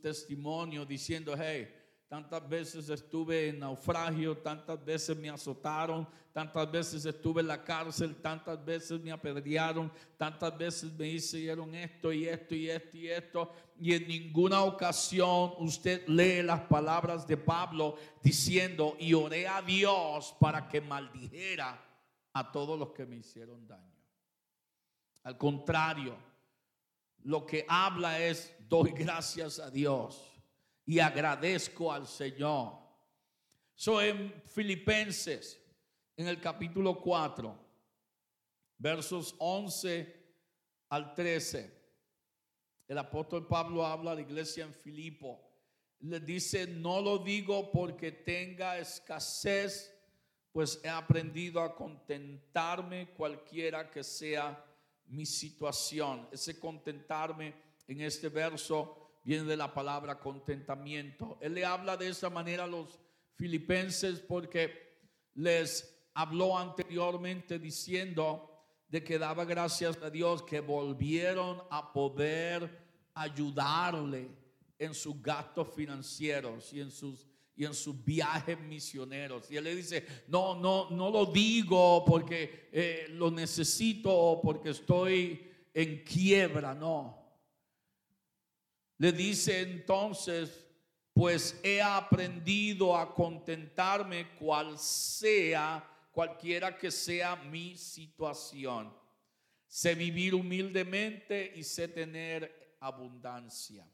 testimonio 0.00 0.86
diciendo, 0.86 1.34
hey, 1.36 1.68
tantas 2.06 2.48
veces 2.48 2.88
estuve 2.88 3.48
en 3.48 3.58
naufragio, 3.58 4.38
tantas 4.38 4.84
veces 4.84 5.16
me 5.16 5.28
azotaron, 5.28 6.06
tantas 6.32 6.70
veces 6.70 7.04
estuve 7.04 7.40
en 7.40 7.48
la 7.48 7.64
cárcel, 7.64 8.14
tantas 8.22 8.64
veces 8.64 9.00
me 9.00 9.10
apedrearon, 9.10 9.90
tantas 10.16 10.56
veces 10.56 10.92
me 10.92 11.08
hicieron 11.08 11.74
esto 11.74 12.12
y 12.12 12.28
esto 12.28 12.54
y 12.54 12.70
esto 12.70 12.96
y 12.96 13.08
esto. 13.08 13.52
Y 13.80 13.92
en 13.92 14.06
ninguna 14.06 14.62
ocasión 14.62 15.54
usted 15.58 16.06
lee 16.06 16.44
las 16.44 16.60
palabras 16.60 17.26
de 17.26 17.36
Pablo 17.36 17.96
diciendo, 18.22 18.96
y 19.00 19.14
oré 19.14 19.48
a 19.48 19.60
Dios 19.62 20.32
para 20.38 20.68
que 20.68 20.80
maldijera 20.80 21.84
a 22.32 22.52
todos 22.52 22.78
los 22.78 22.90
que 22.90 23.04
me 23.04 23.16
hicieron 23.16 23.66
daño. 23.66 23.97
Al 25.22 25.36
contrario, 25.36 26.16
lo 27.24 27.44
que 27.44 27.64
habla 27.68 28.20
es, 28.24 28.54
doy 28.68 28.92
gracias 28.92 29.58
a 29.58 29.70
Dios 29.70 30.24
y 30.86 31.00
agradezco 31.00 31.92
al 31.92 32.06
Señor. 32.06 32.78
Soy 33.74 34.08
en 34.08 34.42
Filipenses, 34.46 35.60
en 36.16 36.28
el 36.28 36.40
capítulo 36.40 37.00
4, 37.00 37.54
versos 38.78 39.34
11 39.38 40.18
al 40.88 41.14
13. 41.14 41.78
El 42.88 42.98
apóstol 42.98 43.46
Pablo 43.46 43.84
habla 43.84 44.12
a 44.12 44.14
la 44.14 44.22
iglesia 44.22 44.64
en 44.64 44.72
Filipo. 44.72 45.44
Le 46.00 46.20
dice, 46.20 46.66
no 46.66 47.02
lo 47.02 47.18
digo 47.18 47.70
porque 47.70 48.10
tenga 48.12 48.78
escasez, 48.78 49.94
pues 50.52 50.80
he 50.82 50.88
aprendido 50.88 51.60
a 51.60 51.74
contentarme 51.74 53.10
cualquiera 53.10 53.90
que 53.90 54.02
sea 54.02 54.64
mi 55.08 55.26
situación. 55.26 56.28
Ese 56.32 56.58
contentarme 56.58 57.54
en 57.86 58.00
este 58.00 58.28
verso 58.28 59.20
viene 59.24 59.44
de 59.44 59.56
la 59.56 59.72
palabra 59.72 60.18
contentamiento. 60.18 61.38
Él 61.40 61.54
le 61.54 61.64
habla 61.64 61.96
de 61.96 62.08
esa 62.08 62.30
manera 62.30 62.64
a 62.64 62.68
los 62.68 62.98
filipenses 63.34 64.20
porque 64.20 64.98
les 65.34 65.94
habló 66.14 66.58
anteriormente 66.58 67.58
diciendo 67.58 68.50
de 68.88 69.04
que 69.04 69.18
daba 69.18 69.44
gracias 69.44 69.96
a 70.02 70.10
Dios 70.10 70.42
que 70.42 70.60
volvieron 70.60 71.62
a 71.70 71.92
poder 71.92 72.86
ayudarle 73.14 74.28
en 74.78 74.94
sus 74.94 75.20
gastos 75.20 75.68
financieros 75.74 76.72
y 76.72 76.80
en 76.80 76.90
sus 76.90 77.26
y 77.58 77.64
en 77.64 77.74
sus 77.74 78.04
viajes 78.04 78.56
misioneros. 78.60 79.50
Y 79.50 79.56
él 79.56 79.64
le 79.64 79.74
dice, 79.74 80.06
no, 80.28 80.54
no, 80.54 80.90
no 80.90 81.10
lo 81.10 81.26
digo 81.26 82.04
porque 82.06 82.68
eh, 82.70 83.06
lo 83.10 83.32
necesito 83.32 84.14
o 84.14 84.40
porque 84.40 84.70
estoy 84.70 85.44
en 85.74 86.04
quiebra, 86.04 86.72
no. 86.72 87.18
Le 88.98 89.10
dice 89.10 89.60
entonces, 89.60 90.68
pues 91.12 91.58
he 91.64 91.82
aprendido 91.82 92.96
a 92.96 93.12
contentarme 93.12 94.36
cual 94.36 94.78
sea, 94.78 95.84
cualquiera 96.12 96.78
que 96.78 96.92
sea 96.92 97.34
mi 97.34 97.76
situación. 97.76 98.96
Sé 99.66 99.96
vivir 99.96 100.36
humildemente 100.36 101.54
y 101.56 101.64
sé 101.64 101.88
tener 101.88 102.76
abundancia. 102.78 103.84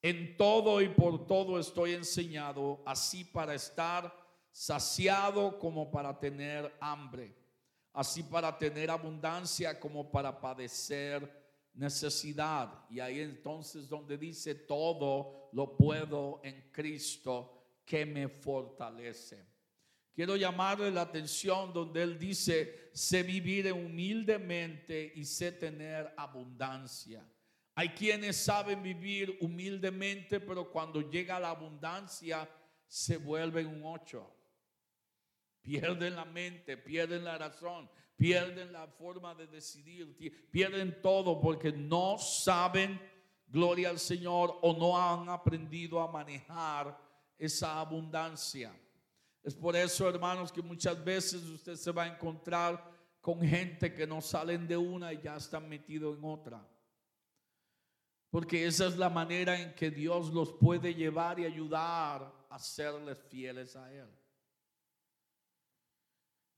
En 0.00 0.36
todo 0.36 0.80
y 0.80 0.88
por 0.88 1.26
todo 1.26 1.58
estoy 1.58 1.94
enseñado, 1.94 2.82
así 2.86 3.24
para 3.24 3.54
estar 3.54 4.14
saciado 4.50 5.58
como 5.58 5.90
para 5.90 6.18
tener 6.18 6.72
hambre, 6.80 7.34
así 7.92 8.22
para 8.22 8.56
tener 8.56 8.90
abundancia 8.90 9.78
como 9.78 10.10
para 10.10 10.40
padecer 10.40 11.38
necesidad. 11.74 12.84
Y 12.90 13.00
ahí 13.00 13.20
entonces 13.20 13.88
donde 13.88 14.16
dice 14.18 14.54
todo 14.54 15.48
lo 15.52 15.76
puedo 15.76 16.40
en 16.42 16.70
Cristo 16.72 17.80
que 17.84 18.04
me 18.04 18.28
fortalece. 18.28 19.46
Quiero 20.14 20.36
llamarle 20.36 20.90
la 20.90 21.02
atención 21.02 21.72
donde 21.72 22.02
él 22.02 22.18
dice, 22.18 22.90
sé 22.92 23.22
vivir 23.22 23.72
humildemente 23.72 25.12
y 25.14 25.24
sé 25.24 25.52
tener 25.52 26.12
abundancia. 26.16 27.24
Hay 27.78 27.90
quienes 27.90 28.36
saben 28.36 28.82
vivir 28.82 29.38
humildemente, 29.40 30.40
pero 30.40 30.68
cuando 30.68 31.00
llega 31.00 31.38
la 31.38 31.50
abundancia 31.50 32.50
se 32.88 33.18
vuelven 33.18 33.68
un 33.68 33.82
ocho. 33.84 34.34
Pierden 35.62 36.16
la 36.16 36.24
mente, 36.24 36.76
pierden 36.76 37.22
la 37.22 37.38
razón, 37.38 37.88
pierden 38.16 38.72
la 38.72 38.88
forma 38.88 39.32
de 39.36 39.46
decidir, 39.46 40.50
pierden 40.50 41.00
todo 41.00 41.40
porque 41.40 41.70
no 41.70 42.18
saben, 42.18 43.00
gloria 43.46 43.90
al 43.90 44.00
Señor, 44.00 44.58
o 44.62 44.76
no 44.76 44.98
han 45.00 45.28
aprendido 45.28 46.00
a 46.00 46.10
manejar 46.10 46.98
esa 47.38 47.78
abundancia. 47.78 48.76
Es 49.40 49.54
por 49.54 49.76
eso, 49.76 50.08
hermanos, 50.08 50.50
que 50.50 50.62
muchas 50.62 51.04
veces 51.04 51.44
usted 51.44 51.76
se 51.76 51.92
va 51.92 52.02
a 52.02 52.08
encontrar 52.08 52.84
con 53.20 53.40
gente 53.40 53.94
que 53.94 54.04
no 54.04 54.20
salen 54.20 54.66
de 54.66 54.76
una 54.76 55.12
y 55.12 55.20
ya 55.22 55.36
están 55.36 55.68
metidos 55.68 56.18
en 56.18 56.24
otra. 56.24 56.68
Porque 58.30 58.66
esa 58.66 58.86
es 58.86 58.96
la 58.96 59.08
manera 59.08 59.60
en 59.60 59.74
que 59.74 59.90
Dios 59.90 60.32
los 60.32 60.52
puede 60.52 60.94
llevar 60.94 61.40
y 61.40 61.46
ayudar 61.46 62.30
a 62.50 62.58
serles 62.58 63.18
fieles 63.28 63.74
a 63.74 63.92
Él. 63.92 64.08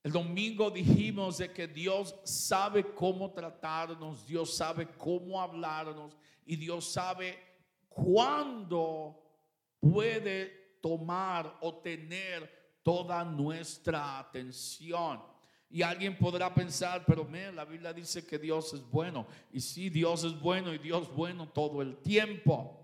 El 0.02 0.12
domingo 0.12 0.70
dijimos 0.70 1.38
de 1.38 1.52
que 1.52 1.68
Dios 1.68 2.14
sabe 2.24 2.94
cómo 2.94 3.32
tratarnos, 3.32 4.26
Dios 4.26 4.56
sabe 4.56 4.88
cómo 4.96 5.40
hablarnos 5.40 6.16
y 6.46 6.56
Dios 6.56 6.90
sabe 6.90 7.38
cuándo 7.88 9.22
puede 9.78 10.78
tomar 10.80 11.58
o 11.60 11.74
tener 11.76 12.78
toda 12.82 13.22
nuestra 13.24 14.18
atención. 14.18 15.22
Y 15.70 15.82
alguien 15.82 16.18
podrá 16.18 16.52
pensar, 16.52 17.04
pero 17.06 17.24
me, 17.24 17.52
la 17.52 17.64
Biblia 17.64 17.92
dice 17.92 18.26
que 18.26 18.38
Dios 18.38 18.72
es 18.74 18.82
bueno. 18.90 19.26
Y 19.52 19.60
sí, 19.60 19.88
Dios 19.88 20.24
es 20.24 20.38
bueno 20.38 20.74
y 20.74 20.78
Dios 20.78 21.14
bueno 21.14 21.48
todo 21.48 21.80
el 21.80 21.98
tiempo. 21.98 22.76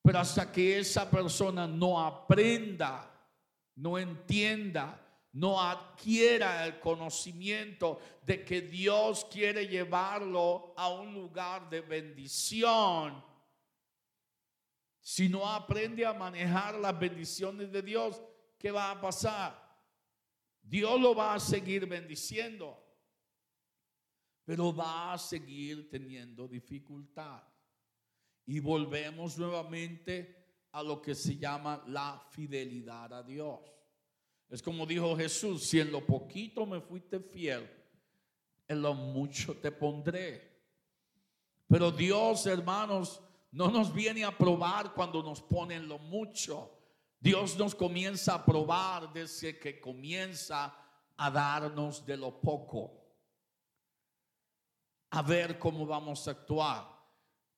Pero 0.00 0.20
hasta 0.20 0.50
que 0.50 0.78
esa 0.78 1.10
persona 1.10 1.66
no 1.66 2.00
aprenda, 2.00 3.10
no 3.74 3.98
entienda, 3.98 5.04
no 5.32 5.60
adquiera 5.60 6.66
el 6.66 6.78
conocimiento 6.78 8.00
de 8.24 8.44
que 8.44 8.62
Dios 8.62 9.26
quiere 9.30 9.66
llevarlo 9.66 10.72
a 10.76 10.88
un 10.88 11.12
lugar 11.12 11.68
de 11.68 11.80
bendición, 11.80 13.22
si 15.00 15.28
no 15.28 15.48
aprende 15.48 16.04
a 16.06 16.12
manejar 16.12 16.76
las 16.76 16.98
bendiciones 16.98 17.72
de 17.72 17.82
Dios, 17.82 18.22
¿qué 18.58 18.70
va 18.70 18.90
a 18.90 19.00
pasar? 19.00 19.59
Dios 20.70 21.00
lo 21.00 21.16
va 21.16 21.34
a 21.34 21.40
seguir 21.40 21.84
bendiciendo, 21.84 22.80
pero 24.44 24.72
va 24.72 25.12
a 25.12 25.18
seguir 25.18 25.90
teniendo 25.90 26.46
dificultad. 26.46 27.42
Y 28.46 28.60
volvemos 28.60 29.36
nuevamente 29.36 30.68
a 30.70 30.84
lo 30.84 31.02
que 31.02 31.16
se 31.16 31.36
llama 31.36 31.82
la 31.88 32.24
fidelidad 32.30 33.12
a 33.12 33.24
Dios. 33.24 33.58
Es 34.48 34.62
como 34.62 34.86
dijo 34.86 35.16
Jesús, 35.16 35.64
si 35.64 35.80
en 35.80 35.90
lo 35.90 36.06
poquito 36.06 36.64
me 36.66 36.80
fuiste 36.80 37.18
fiel, 37.18 37.68
en 38.68 38.80
lo 38.80 38.94
mucho 38.94 39.56
te 39.56 39.72
pondré. 39.72 40.62
Pero 41.66 41.90
Dios, 41.90 42.46
hermanos, 42.46 43.20
no 43.50 43.72
nos 43.72 43.92
viene 43.92 44.24
a 44.24 44.38
probar 44.38 44.94
cuando 44.94 45.20
nos 45.20 45.42
pone 45.42 45.74
en 45.74 45.88
lo 45.88 45.98
mucho 45.98 46.79
Dios 47.20 47.54
nos 47.58 47.74
comienza 47.74 48.34
a 48.34 48.44
probar 48.44 49.12
desde 49.12 49.58
que 49.58 49.78
comienza 49.78 50.74
a 51.18 51.30
darnos 51.30 52.04
de 52.06 52.16
lo 52.16 52.40
poco. 52.40 52.96
A 55.10 55.20
ver 55.20 55.58
cómo 55.58 55.84
vamos 55.84 56.26
a 56.26 56.30
actuar, 56.30 56.88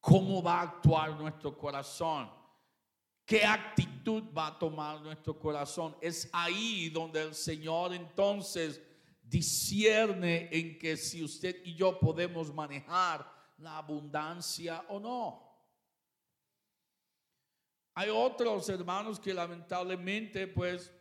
cómo 0.01 0.43
va 0.43 0.59
a 0.59 0.63
actuar 0.63 1.11
nuestro 1.11 1.57
corazón, 1.57 2.29
qué 3.25 3.45
actitud 3.45 4.25
va 4.37 4.49
a 4.49 4.59
tomar 4.59 5.01
nuestro 5.01 5.39
corazón. 5.39 5.97
Es 6.01 6.29
ahí 6.33 6.91
donde 6.91 7.23
el 7.23 7.35
Señor 7.35 7.95
entonces 7.95 8.81
discierne 9.23 10.49
en 10.51 10.77
que 10.77 10.97
si 10.97 11.23
usted 11.23 11.65
y 11.65 11.77
yo 11.77 12.01
podemos 12.01 12.53
manejar 12.53 13.31
la 13.59 13.79
abundancia 13.79 14.85
o 14.89 14.99
no. 14.99 15.52
Hay 17.95 18.09
otros 18.11 18.69
hermanos 18.69 19.21
que 19.21 19.35
lamentablemente 19.35 20.47
pues 20.47 20.93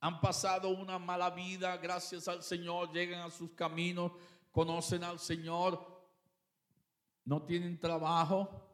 han 0.00 0.20
pasado 0.20 0.68
una 0.68 0.98
mala 0.98 1.30
vida, 1.30 1.76
gracias 1.76 2.28
al 2.28 2.42
Señor, 2.42 2.92
llegan 2.92 3.20
a 3.20 3.30
sus 3.30 3.52
caminos, 3.52 4.12
conocen 4.50 5.04
al 5.04 5.18
Señor, 5.18 6.02
no 7.24 7.44
tienen 7.44 7.78
trabajo, 7.78 8.68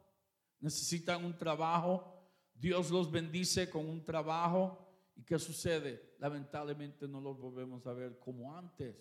necesitan 0.59 1.23
un 1.23 1.37
trabajo, 1.37 2.19
Dios 2.53 2.89
los 2.91 3.09
bendice 3.09 3.69
con 3.69 3.87
un 3.87 4.03
trabajo. 4.03 4.85
¿Y 5.15 5.23
qué 5.23 5.39
sucede? 5.39 6.15
Lamentablemente 6.19 7.07
no 7.07 7.21
los 7.21 7.37
volvemos 7.39 7.85
a 7.87 7.93
ver 7.93 8.19
como 8.19 8.55
antes. 8.55 8.95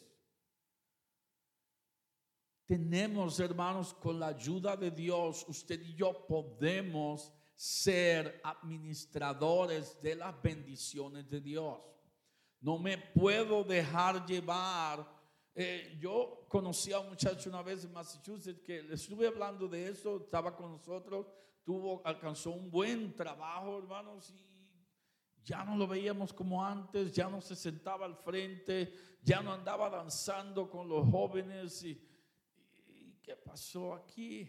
Tenemos, 2.68 3.40
hermanos, 3.40 3.94
con 3.94 4.20
la 4.20 4.26
ayuda 4.26 4.76
de 4.76 4.90
Dios, 4.90 5.46
usted 5.48 5.80
y 5.80 5.94
yo 5.94 6.26
podemos 6.26 7.32
ser 7.54 8.42
administradores 8.44 9.98
de 10.02 10.14
las 10.14 10.40
bendiciones 10.42 11.26
de 11.30 11.40
Dios. 11.40 11.80
No 12.60 12.78
me 12.78 12.98
puedo 12.98 13.64
dejar 13.64 14.26
llevar. 14.26 15.08
Eh, 15.54 15.96
yo 15.98 16.44
conocí 16.46 16.92
a 16.92 16.98
un 16.98 17.08
muchacho 17.08 17.48
una 17.48 17.62
vez 17.62 17.86
en 17.86 17.92
Massachusetts 17.94 18.60
que 18.62 18.82
le 18.82 18.96
estuve 18.96 19.28
hablando 19.28 19.66
de 19.66 19.88
eso, 19.88 20.18
estaba 20.18 20.54
con 20.54 20.72
nosotros, 20.72 21.26
tuvo, 21.64 22.02
alcanzó 22.04 22.50
un 22.50 22.70
buen 22.70 23.16
trabajo, 23.16 23.78
hermanos, 23.78 24.30
y 24.30 24.46
ya 25.42 25.64
no 25.64 25.74
lo 25.74 25.86
veíamos 25.86 26.34
como 26.34 26.62
antes, 26.62 27.12
ya 27.12 27.30
no 27.30 27.40
se 27.40 27.56
sentaba 27.56 28.04
al 28.04 28.16
frente, 28.16 28.92
ya 29.22 29.40
no 29.40 29.54
andaba 29.54 29.88
danzando 29.88 30.68
con 30.68 30.86
los 30.86 31.10
jóvenes. 31.10 31.82
¿Y, 31.82 32.04
qué 33.28 33.36
pasó 33.36 33.92
aquí? 33.92 34.48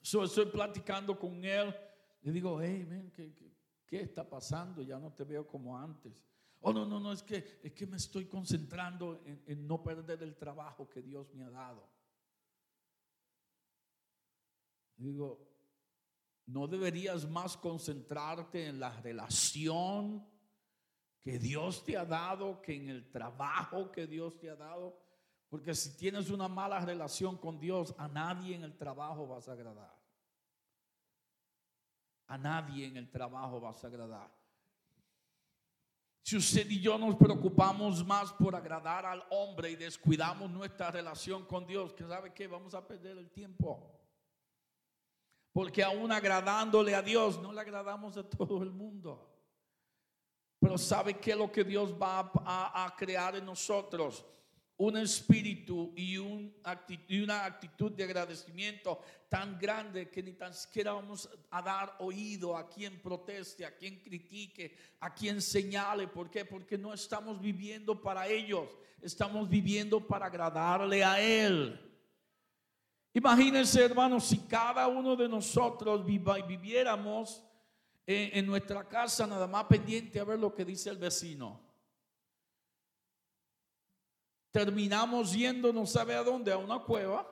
estoy 0.00 0.46
platicando 0.46 1.18
con 1.18 1.44
él. 1.44 1.74
Le 2.22 2.30
digo, 2.30 2.60
hey, 2.62 2.86
man, 2.88 3.10
¿qué, 3.10 4.00
está 4.00 4.28
pasando? 4.28 4.82
Ya 4.82 4.96
no 4.96 5.12
te 5.12 5.24
veo 5.24 5.44
como 5.48 5.76
antes. 5.76 6.24
Oh, 6.60 6.72
no, 6.72 6.86
no, 6.86 7.00
no, 7.00 7.12
es 7.12 7.24
que, 7.24 7.58
es 7.60 7.72
que 7.72 7.88
me 7.88 7.96
estoy 7.96 8.26
concentrando 8.26 9.20
en, 9.24 9.42
en 9.46 9.66
no 9.66 9.82
perder 9.82 10.22
el 10.22 10.36
trabajo 10.36 10.88
que 10.88 11.02
Dios 11.02 11.34
me 11.34 11.44
ha 11.44 11.50
dado. 11.50 11.90
Digo, 14.96 15.44
¿no 16.46 16.68
deberías 16.68 17.28
más 17.28 17.56
concentrarte 17.56 18.68
en 18.68 18.78
la 18.78 18.92
relación 19.00 20.24
que 21.20 21.40
Dios 21.40 21.84
te 21.84 21.96
ha 21.96 22.04
dado 22.04 22.62
que 22.62 22.76
en 22.76 22.88
el 22.90 23.10
trabajo 23.10 23.90
que 23.90 24.06
Dios 24.06 24.38
te 24.38 24.48
ha 24.50 24.56
dado? 24.56 25.05
Porque 25.48 25.74
si 25.74 25.96
tienes 25.96 26.30
una 26.30 26.48
mala 26.48 26.80
relación 26.80 27.36
con 27.36 27.58
Dios, 27.58 27.94
a 27.98 28.08
nadie 28.08 28.56
en 28.56 28.64
el 28.64 28.76
trabajo 28.76 29.26
vas 29.26 29.48
a 29.48 29.52
agradar. 29.52 29.94
A 32.26 32.36
nadie 32.36 32.86
en 32.86 32.96
el 32.96 33.10
trabajo 33.10 33.60
vas 33.60 33.82
a 33.84 33.86
agradar. 33.86 34.30
Si 36.22 36.36
usted 36.36 36.68
y 36.68 36.80
yo 36.80 36.98
nos 36.98 37.14
preocupamos 37.14 38.04
más 38.04 38.32
por 38.32 38.56
agradar 38.56 39.06
al 39.06 39.24
hombre 39.30 39.70
y 39.70 39.76
descuidamos 39.76 40.50
nuestra 40.50 40.90
relación 40.90 41.46
con 41.46 41.64
Dios, 41.64 41.94
que 41.94 42.04
sabe 42.04 42.34
que 42.34 42.48
vamos 42.48 42.74
a 42.74 42.84
perder 42.84 43.16
el 43.16 43.30
tiempo. 43.30 43.92
Porque 45.52 45.84
aún 45.84 46.10
agradándole 46.10 46.96
a 46.96 47.02
Dios, 47.02 47.40
no 47.40 47.52
le 47.52 47.60
agradamos 47.60 48.16
a 48.16 48.28
todo 48.28 48.64
el 48.64 48.72
mundo. 48.72 49.32
Pero 50.58 50.76
sabe 50.76 51.14
que 51.14 51.36
lo 51.36 51.52
que 51.52 51.62
Dios 51.62 51.94
va 51.94 52.32
a, 52.44 52.84
a 52.84 52.96
crear 52.96 53.36
en 53.36 53.46
nosotros 53.46 54.26
un 54.78 54.96
espíritu 54.98 55.92
y, 55.96 56.18
una 56.18 57.44
actitud 57.46 57.92
de 57.92 58.04
agradecimiento 58.04 59.00
tan 59.28 59.58
grande 59.58 60.10
que 60.10 60.22
ni 60.22 60.32
tan 60.34 60.52
siquiera 60.52 60.92
vamos 60.92 61.28
a 61.50 61.62
dar 61.62 61.96
oído 62.00 62.56
a 62.56 62.68
quien 62.68 63.00
proteste, 63.00 63.64
a 63.64 63.74
quien 63.74 64.00
critique, 64.00 64.76
a 65.00 65.14
quien 65.14 65.40
señale. 65.40 66.08
¿Por 66.08 66.30
qué? 66.30 66.44
Porque 66.44 66.76
no 66.76 66.92
estamos 66.92 67.40
viviendo 67.40 68.00
para 68.00 68.28
ellos, 68.28 68.68
estamos 69.00 69.48
viviendo 69.48 70.06
para 70.06 70.26
agradarle 70.26 71.02
a 71.02 71.20
Él. 71.20 71.80
Imagínense, 73.14 73.82
hermanos, 73.82 74.24
si 74.24 74.40
cada 74.40 74.86
uno 74.88 75.16
de 75.16 75.26
nosotros 75.26 76.04
viviéramos 76.04 77.42
en 78.06 78.46
nuestra 78.46 78.86
casa 78.86 79.26
nada 79.26 79.46
más 79.46 79.64
pendiente 79.64 80.20
a 80.20 80.24
ver 80.24 80.38
lo 80.38 80.54
que 80.54 80.66
dice 80.66 80.90
el 80.90 80.98
vecino 80.98 81.66
terminamos 84.56 85.34
yendo 85.34 85.70
no 85.70 85.84
sabe 85.84 86.14
a 86.14 86.22
dónde, 86.22 86.50
a 86.50 86.56
una 86.56 86.78
cueva 86.78 87.30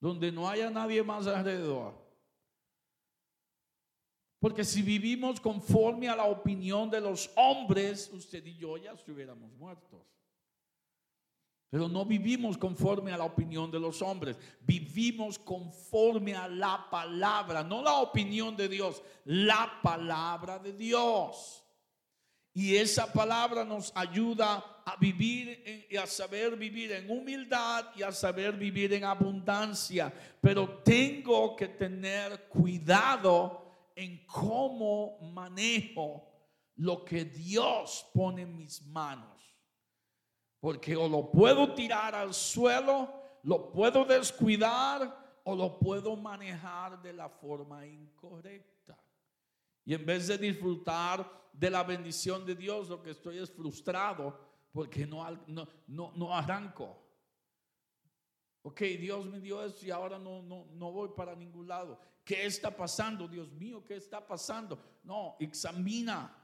donde 0.00 0.30
no 0.30 0.48
haya 0.48 0.70
nadie 0.70 1.02
más 1.02 1.26
alrededor. 1.26 1.92
Porque 4.38 4.62
si 4.62 4.80
vivimos 4.80 5.40
conforme 5.40 6.08
a 6.08 6.14
la 6.14 6.26
opinión 6.26 6.88
de 6.88 7.00
los 7.00 7.28
hombres, 7.34 8.08
usted 8.12 8.46
y 8.46 8.56
yo 8.56 8.76
ya 8.76 8.92
estuviéramos 8.92 9.52
muertos. 9.54 10.00
Pero 11.68 11.88
no 11.88 12.04
vivimos 12.04 12.56
conforme 12.56 13.12
a 13.12 13.18
la 13.18 13.24
opinión 13.24 13.68
de 13.68 13.80
los 13.80 14.00
hombres, 14.00 14.38
vivimos 14.60 15.36
conforme 15.36 16.36
a 16.36 16.46
la 16.46 16.86
palabra, 16.88 17.64
no 17.64 17.82
la 17.82 17.94
opinión 17.96 18.56
de 18.56 18.68
Dios, 18.68 19.02
la 19.24 19.80
palabra 19.82 20.60
de 20.60 20.72
Dios. 20.74 21.64
Y 22.58 22.76
esa 22.76 23.12
palabra 23.12 23.64
nos 23.64 23.92
ayuda 23.94 24.82
a 24.84 24.96
vivir 24.96 25.86
y 25.88 25.96
a 25.96 26.08
saber 26.08 26.56
vivir 26.56 26.90
en 26.90 27.08
humildad 27.08 27.84
y 27.94 28.02
a 28.02 28.10
saber 28.10 28.54
vivir 28.54 28.94
en 28.94 29.04
abundancia. 29.04 30.12
Pero 30.40 30.68
tengo 30.82 31.54
que 31.54 31.68
tener 31.68 32.48
cuidado 32.48 33.92
en 33.94 34.26
cómo 34.26 35.20
manejo 35.32 36.28
lo 36.74 37.04
que 37.04 37.26
Dios 37.26 38.04
pone 38.12 38.42
en 38.42 38.56
mis 38.56 38.84
manos. 38.88 39.40
Porque 40.58 40.96
o 40.96 41.08
lo 41.08 41.30
puedo 41.30 41.74
tirar 41.74 42.16
al 42.16 42.34
suelo, 42.34 43.22
lo 43.44 43.70
puedo 43.70 44.04
descuidar 44.04 45.38
o 45.44 45.54
lo 45.54 45.78
puedo 45.78 46.16
manejar 46.16 47.00
de 47.02 47.12
la 47.12 47.28
forma 47.28 47.86
incorrecta. 47.86 48.98
Y 49.88 49.94
en 49.94 50.04
vez 50.04 50.26
de 50.26 50.36
disfrutar 50.36 51.48
de 51.50 51.70
la 51.70 51.82
bendición 51.82 52.44
de 52.44 52.54
Dios, 52.54 52.90
lo 52.90 53.02
que 53.02 53.12
estoy 53.12 53.38
es 53.38 53.50
frustrado 53.50 54.38
porque 54.70 55.06
no, 55.06 55.26
no, 55.86 56.12
no, 56.14 56.36
arranco. 56.36 56.94
Ok, 58.60 58.82
Dios 58.82 59.24
me 59.24 59.40
dio 59.40 59.64
eso 59.64 59.86
y 59.86 59.90
ahora 59.90 60.18
no, 60.18 60.42
no, 60.42 60.66
no 60.72 60.92
voy 60.92 61.08
para 61.16 61.34
ningún 61.34 61.66
lado. 61.66 61.98
¿Qué 62.22 62.44
está 62.44 62.76
pasando? 62.76 63.26
Dios 63.26 63.50
mío, 63.52 63.82
¿qué 63.82 63.96
está 63.96 64.26
pasando? 64.26 64.78
No, 65.04 65.36
examina. 65.40 66.36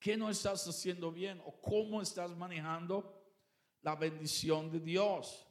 ¿Qué 0.00 0.16
no 0.16 0.30
estás 0.30 0.66
haciendo 0.66 1.12
bien? 1.12 1.38
¿O 1.44 1.60
cómo 1.60 2.00
estás 2.00 2.34
manejando 2.34 3.12
la 3.82 3.94
bendición 3.94 4.70
de 4.70 4.80
Dios? 4.80 5.46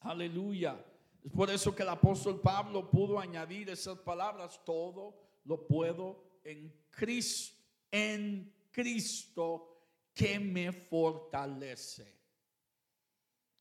Aleluya. 0.00 0.84
Es 1.24 1.30
por 1.32 1.50
eso 1.50 1.74
que 1.74 1.82
el 1.82 1.88
apóstol 1.88 2.40
Pablo 2.40 2.90
pudo 2.90 3.18
añadir 3.18 3.68
esas 3.68 3.98
palabras. 3.98 4.60
Todo 4.64 5.14
lo 5.44 5.66
puedo 5.66 6.40
en 6.44 6.72
Cristo, 6.90 7.56
en 7.90 8.52
Cristo 8.70 9.70
que 10.14 10.38
me 10.40 10.72
fortalece. 10.72 12.18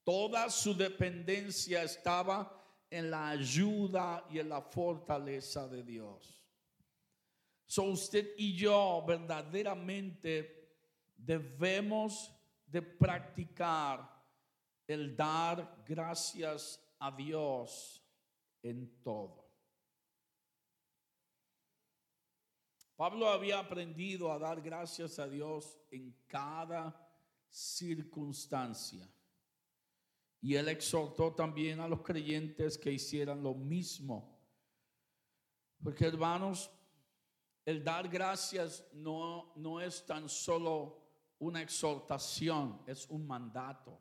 Toda 0.04 0.50
su 0.50 0.74
dependencia 0.74 1.84
estaba 1.84 2.56
en 2.89 3.12
la 3.12 3.30
ayuda 3.30 4.26
y 4.30 4.39
en 4.39 4.50
la 4.50 4.62
fortaleza 4.62 5.67
de 5.67 5.84
Dios. 5.84 6.43
So 7.65 7.84
usted 7.84 8.34
y 8.38 8.56
yo 8.56 9.04
verdaderamente 9.08 10.76
debemos 11.15 12.34
de 12.65 12.82
practicar 12.82 14.10
el 14.88 15.15
dar 15.15 15.84
gracias 15.86 16.80
a 17.00 17.12
Dios 17.12 18.04
en 18.62 19.02
todo. 19.02 19.50
Pablo 22.96 23.30
había 23.30 23.60
aprendido 23.60 24.32
a 24.32 24.38
dar 24.38 24.62
gracias 24.62 25.20
a 25.20 25.28
Dios 25.28 25.80
en 25.90 26.14
cada 26.28 27.10
circunstancia. 27.50 29.10
Y 30.42 30.56
él 30.56 30.68
exhortó 30.68 31.34
también 31.34 31.80
a 31.80 31.88
los 31.88 32.02
creyentes 32.02 32.78
que 32.78 32.92
hicieran 32.92 33.42
lo 33.42 33.54
mismo. 33.54 34.38
Porque 35.82 36.06
hermanos, 36.06 36.70
el 37.66 37.84
dar 37.84 38.10
gracias 38.10 38.86
no, 38.94 39.54
no 39.56 39.80
es 39.80 40.06
tan 40.06 40.28
solo 40.28 41.00
una 41.40 41.62
exhortación, 41.62 42.82
es 42.86 43.08
un 43.10 43.26
mandato. 43.26 43.98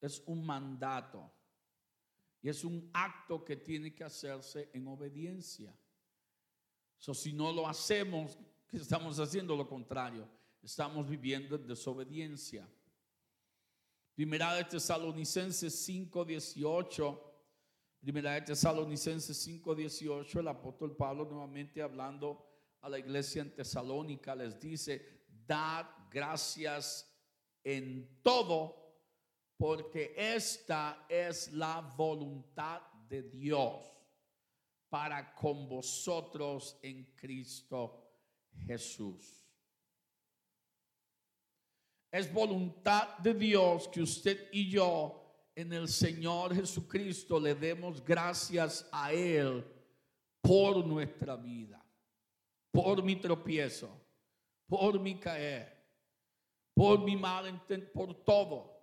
Es 0.00 0.22
un 0.26 0.44
mandato. 0.44 1.30
Y 2.42 2.48
es 2.48 2.64
un 2.64 2.90
acto 2.92 3.44
que 3.44 3.56
tiene 3.56 3.94
que 3.94 4.04
hacerse 4.04 4.70
en 4.72 4.86
obediencia. 4.86 5.74
So, 6.98 7.14
si 7.14 7.32
no 7.32 7.52
lo 7.52 7.66
hacemos, 7.66 8.38
¿qué 8.68 8.76
estamos 8.76 9.18
haciendo 9.18 9.56
lo 9.56 9.66
contrario? 9.66 10.28
Estamos 10.62 11.08
viviendo 11.08 11.56
en 11.56 11.66
desobediencia. 11.66 12.68
Primera 14.14 14.54
de 14.54 14.64
Tesalonicenses 14.64 15.74
5:18. 15.86 17.20
Primera 18.00 18.32
de 18.34 18.42
Tesalonicenses 18.42 19.36
5:18. 19.36 20.40
El 20.40 20.48
apóstol 20.48 20.96
Pablo 20.96 21.24
nuevamente 21.24 21.82
hablando 21.82 22.46
a 22.84 22.88
la 22.90 22.98
iglesia 22.98 23.40
en 23.40 23.54
Tesalónica 23.54 24.34
les 24.34 24.60
dice, 24.60 25.24
dad 25.46 25.86
gracias 26.10 27.10
en 27.64 28.20
todo, 28.22 28.83
porque 29.66 30.12
esta 30.14 31.06
es 31.08 31.50
la 31.54 31.80
voluntad 31.96 32.82
de 33.08 33.22
Dios 33.22 33.82
para 34.90 35.34
con 35.34 35.66
vosotros 35.66 36.78
en 36.82 37.14
Cristo 37.16 38.04
Jesús. 38.66 39.42
Es 42.10 42.30
voluntad 42.30 43.16
de 43.16 43.32
Dios 43.32 43.88
que 43.88 44.02
usted 44.02 44.50
y 44.52 44.68
yo 44.68 45.50
en 45.54 45.72
el 45.72 45.88
Señor 45.88 46.54
Jesucristo 46.54 47.40
le 47.40 47.54
demos 47.54 48.04
gracias 48.04 48.86
a 48.92 49.14
Él 49.14 49.64
por 50.42 50.84
nuestra 50.84 51.36
vida, 51.36 51.82
por 52.70 53.02
mi 53.02 53.16
tropiezo, 53.16 53.88
por 54.66 55.00
mi 55.00 55.14
caer, 55.14 55.74
por 56.74 57.02
mi 57.02 57.16
mal, 57.16 57.62
por 57.94 58.12
todo. 58.12 58.73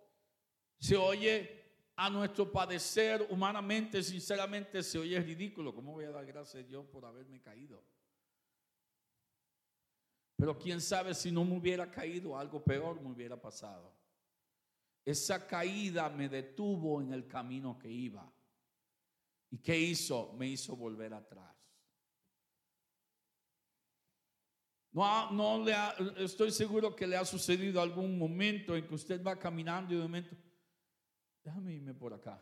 Se 0.81 0.97
oye 0.97 1.93
a 1.95 2.09
nuestro 2.09 2.51
padecer 2.51 3.27
humanamente, 3.29 4.01
sinceramente, 4.01 4.81
se 4.81 4.97
oye 4.97 5.21
ridículo. 5.21 5.75
¿Cómo 5.75 5.91
voy 5.91 6.05
a 6.05 6.11
dar 6.11 6.25
gracias 6.25 6.63
a 6.63 6.67
Dios 6.67 6.87
por 6.87 7.05
haberme 7.05 7.39
caído? 7.39 7.83
Pero 10.35 10.57
quién 10.57 10.81
sabe 10.81 11.13
si 11.13 11.31
no 11.31 11.45
me 11.45 11.55
hubiera 11.55 11.91
caído, 11.91 12.35
algo 12.35 12.63
peor 12.63 12.99
me 12.99 13.11
hubiera 13.11 13.39
pasado. 13.39 13.93
Esa 15.05 15.45
caída 15.45 16.09
me 16.09 16.27
detuvo 16.27 16.99
en 16.99 17.13
el 17.13 17.27
camino 17.27 17.77
que 17.77 17.91
iba. 17.91 18.27
¿Y 19.51 19.59
qué 19.59 19.77
hizo? 19.77 20.33
Me 20.33 20.47
hizo 20.47 20.75
volver 20.75 21.13
atrás. 21.13 21.55
No, 24.91 25.29
no 25.29 25.63
le 25.63 25.75
estoy 26.23 26.49
seguro 26.49 26.95
que 26.95 27.05
le 27.05 27.17
ha 27.17 27.23
sucedido 27.23 27.79
algún 27.79 28.17
momento 28.17 28.75
en 28.75 28.87
que 28.87 28.95
usted 28.95 29.23
va 29.23 29.37
caminando 29.37 29.93
y 29.93 29.97
de 29.97 30.01
momento 30.01 30.35
déjame 31.43 31.73
irme 31.73 31.93
por 31.93 32.13
acá. 32.13 32.41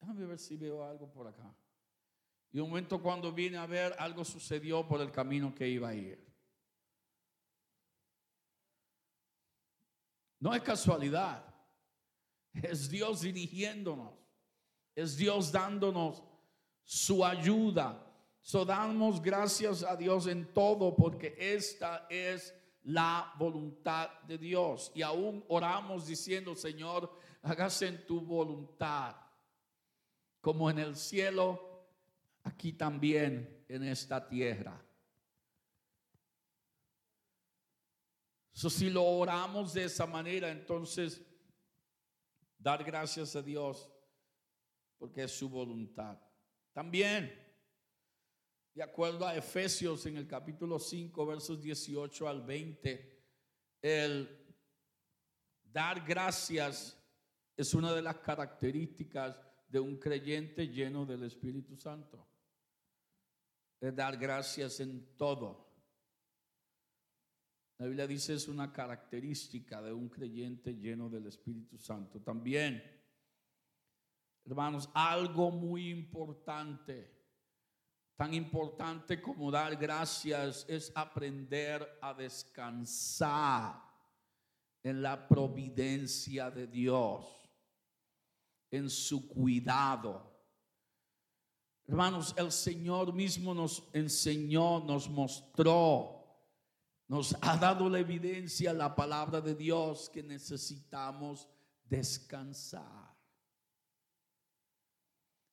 déjame 0.00 0.26
ver 0.26 0.38
si 0.38 0.56
veo 0.56 0.82
algo 0.84 1.10
por 1.10 1.26
acá. 1.26 1.54
Y 2.52 2.60
un 2.60 2.68
momento 2.68 3.02
cuando 3.02 3.32
vine 3.32 3.56
a 3.56 3.66
ver, 3.66 3.94
algo 3.98 4.24
sucedió 4.24 4.86
por 4.86 5.00
el 5.00 5.10
camino 5.10 5.54
que 5.54 5.68
iba 5.68 5.88
a 5.88 5.94
ir. 5.94 6.24
No 10.38 10.54
es 10.54 10.62
casualidad. 10.62 11.42
Es 12.52 12.88
Dios 12.88 13.22
dirigiéndonos. 13.22 14.12
Es 14.94 15.16
Dios 15.16 15.50
dándonos 15.50 16.22
su 16.84 17.24
ayuda. 17.24 18.00
So 18.40 18.64
damos 18.64 19.22
gracias 19.22 19.82
a 19.82 19.96
Dios 19.96 20.26
en 20.26 20.52
todo 20.52 20.94
porque 20.94 21.34
esta 21.38 22.06
es 22.10 22.54
la 22.84 23.34
voluntad 23.38 24.10
de 24.22 24.38
Dios. 24.38 24.92
Y 24.94 25.02
aún 25.02 25.44
oramos 25.48 26.06
diciendo, 26.06 26.54
Señor, 26.54 27.18
hágase 27.42 27.88
en 27.88 28.06
tu 28.06 28.20
voluntad, 28.20 29.16
como 30.40 30.70
en 30.70 30.78
el 30.78 30.96
cielo, 30.96 31.88
aquí 32.42 32.72
también 32.74 33.64
en 33.68 33.84
esta 33.84 34.26
tierra. 34.26 34.80
So, 38.52 38.70
si 38.70 38.88
lo 38.88 39.02
oramos 39.04 39.74
de 39.74 39.84
esa 39.84 40.06
manera, 40.06 40.50
entonces 40.50 41.20
dar 42.56 42.84
gracias 42.84 43.34
a 43.34 43.42
Dios 43.42 43.90
porque 44.96 45.24
es 45.24 45.32
su 45.36 45.48
voluntad. 45.48 46.18
También 46.72 47.43
de 48.74 48.82
acuerdo 48.82 49.26
a 49.26 49.36
Efesios 49.36 50.04
en 50.06 50.16
el 50.16 50.26
capítulo 50.26 50.80
5, 50.80 51.26
versos 51.26 51.62
18 51.62 52.28
al 52.28 52.42
20, 52.42 53.22
el 53.80 54.28
dar 55.62 56.04
gracias 56.04 57.00
es 57.56 57.72
una 57.72 57.94
de 57.94 58.02
las 58.02 58.16
características 58.16 59.40
de 59.68 59.78
un 59.78 59.96
creyente 59.96 60.66
lleno 60.66 61.06
del 61.06 61.22
Espíritu 61.22 61.76
Santo. 61.76 62.26
Es 63.80 63.94
dar 63.94 64.16
gracias 64.16 64.80
en 64.80 65.16
todo. 65.16 65.72
La 67.78 67.86
Biblia 67.86 68.08
dice 68.08 68.34
es 68.34 68.48
una 68.48 68.72
característica 68.72 69.80
de 69.82 69.92
un 69.92 70.08
creyente 70.08 70.74
lleno 70.74 71.08
del 71.08 71.26
Espíritu 71.26 71.78
Santo. 71.78 72.20
También, 72.20 72.82
hermanos, 74.44 74.90
algo 74.94 75.52
muy 75.52 75.90
importante 75.90 77.13
Tan 78.16 78.32
importante 78.32 79.20
como 79.20 79.50
dar 79.50 79.74
gracias 79.74 80.64
es 80.68 80.92
aprender 80.94 81.98
a 82.00 82.14
descansar 82.14 83.82
en 84.84 85.02
la 85.02 85.26
providencia 85.26 86.50
de 86.50 86.66
Dios, 86.66 87.26
en 88.70 88.88
su 88.88 89.26
cuidado. 89.26 90.32
Hermanos, 91.86 92.34
el 92.36 92.52
Señor 92.52 93.12
mismo 93.12 93.52
nos 93.52 93.88
enseñó, 93.92 94.78
nos 94.80 95.08
mostró, 95.10 96.24
nos 97.08 97.36
ha 97.40 97.56
dado 97.56 97.88
la 97.88 97.98
evidencia, 97.98 98.72
la 98.72 98.94
palabra 98.94 99.40
de 99.40 99.54
Dios, 99.54 100.08
que 100.08 100.22
necesitamos 100.22 101.48
descansar. 101.84 103.13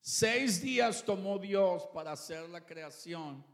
Seis 0.01 0.59
días 0.59 1.05
tomó 1.05 1.37
Dios 1.37 1.87
para 1.93 2.13
hacer 2.13 2.49
la 2.49 2.65
creación 2.65 3.45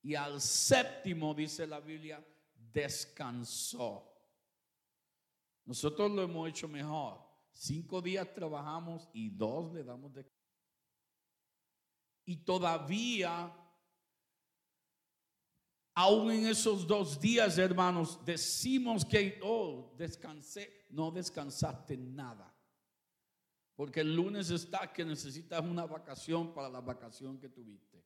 y 0.00 0.14
al 0.14 0.40
séptimo, 0.40 1.34
dice 1.34 1.66
la 1.66 1.80
Biblia, 1.80 2.24
descansó. 2.54 4.06
Nosotros 5.64 6.10
lo 6.12 6.22
hemos 6.22 6.48
hecho 6.48 6.68
mejor. 6.68 7.20
Cinco 7.52 8.00
días 8.00 8.32
trabajamos 8.32 9.08
y 9.12 9.30
dos 9.30 9.72
le 9.74 9.82
damos 9.82 10.14
de... 10.14 10.24
Y 12.24 12.36
todavía, 12.44 13.52
aún 15.94 16.30
en 16.30 16.46
esos 16.46 16.86
dos 16.86 17.20
días, 17.20 17.58
hermanos, 17.58 18.24
decimos 18.24 19.04
que, 19.04 19.40
oh, 19.42 19.92
descansé. 19.98 20.86
No 20.90 21.10
descansaste 21.10 21.96
nada. 21.96 22.49
Porque 23.80 24.02
el 24.02 24.14
lunes 24.14 24.50
está 24.50 24.92
que 24.92 25.06
necesitas 25.06 25.64
una 25.64 25.86
vacación 25.86 26.52
para 26.52 26.68
la 26.68 26.82
vacación 26.82 27.38
que 27.38 27.48
tuviste. 27.48 28.04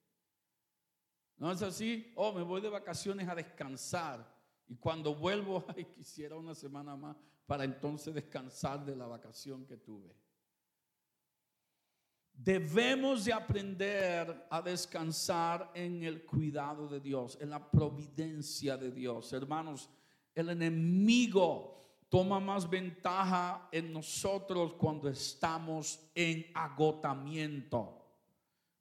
¿No 1.36 1.50
es 1.50 1.62
así? 1.62 2.12
Oh, 2.14 2.32
me 2.32 2.44
voy 2.44 2.60
de 2.60 2.68
vacaciones 2.68 3.28
a 3.28 3.34
descansar. 3.34 4.24
Y 4.68 4.76
cuando 4.76 5.16
vuelvo, 5.16 5.64
ay, 5.76 5.86
quisiera 5.86 6.36
una 6.36 6.54
semana 6.54 6.94
más 6.94 7.16
para 7.44 7.64
entonces 7.64 8.14
descansar 8.14 8.84
de 8.84 8.94
la 8.94 9.08
vacación 9.08 9.66
que 9.66 9.76
tuve. 9.76 10.14
Debemos 12.32 13.24
de 13.24 13.32
aprender 13.32 14.46
a 14.48 14.62
descansar 14.62 15.72
en 15.74 16.04
el 16.04 16.24
cuidado 16.24 16.86
de 16.86 17.00
Dios, 17.00 17.36
en 17.40 17.50
la 17.50 17.68
providencia 17.68 18.76
de 18.76 18.92
Dios. 18.92 19.32
Hermanos, 19.32 19.90
el 20.36 20.50
enemigo 20.50 21.83
toma 22.14 22.38
más 22.38 22.70
ventaja 22.70 23.68
en 23.72 23.92
nosotros 23.92 24.74
cuando 24.74 25.08
estamos 25.08 25.98
en 26.14 26.46
agotamiento, 26.54 28.06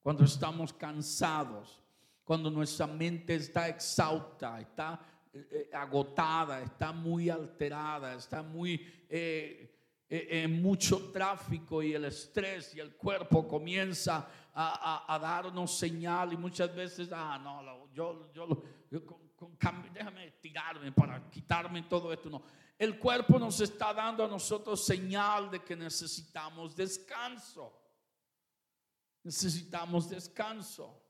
cuando 0.03 0.23
estamos 0.23 0.71
cansados, 0.71 1.81
cuando 2.23 2.51
nuestra 2.51 2.85
mente 2.85 3.33
está 3.33 3.69
exhausta, 3.69 4.61
está 4.61 4.99
eh, 5.33 5.47
eh, 5.51 5.69
agotada, 5.73 6.61
está 6.61 6.91
muy 6.91 7.31
alterada, 7.31 8.13
está 8.13 8.43
muy 8.43 8.79
eh, 9.09 9.79
en 10.07 10.61
mucho 10.61 11.11
tráfico 11.11 11.81
y 11.81 11.95
el 11.95 12.05
estrés 12.05 12.75
y 12.75 12.81
el 12.81 12.95
cuerpo 12.95 13.47
comienza 13.47 14.29
a, 14.53 15.17
darnos 15.19 15.75
señal 15.75 16.33
y 16.33 16.37
muchas 16.37 16.75
veces, 16.75 17.09
ah, 17.11 17.39
no, 17.43 17.91
yo, 17.95 18.31
yo, 18.31 18.63
déjame 19.91 20.33
tirarme 20.39 20.91
para 20.91 21.31
quitarme 21.31 21.81
todo 21.81 22.13
esto, 22.13 22.29
no 22.29 22.43
el 22.77 22.99
cuerpo 22.99 23.39
nos 23.39 23.59
está 23.59 23.93
dando 23.93 24.25
a 24.25 24.27
nosotros 24.27 24.83
señal 24.86 25.49
de 25.51 25.63
que 25.63 25.75
necesitamos 25.75 26.75
descanso. 26.75 27.79
Necesitamos 29.23 30.09
descanso. 30.09 31.01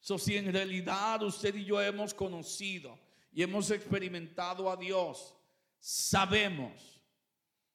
So, 0.00 0.16
si 0.16 0.36
en 0.36 0.52
realidad 0.52 1.22
usted 1.22 1.54
y 1.54 1.64
yo 1.64 1.80
hemos 1.80 2.14
conocido 2.14 2.98
y 3.32 3.42
hemos 3.42 3.70
experimentado 3.70 4.70
a 4.70 4.76
Dios, 4.76 5.34
sabemos, 5.78 7.02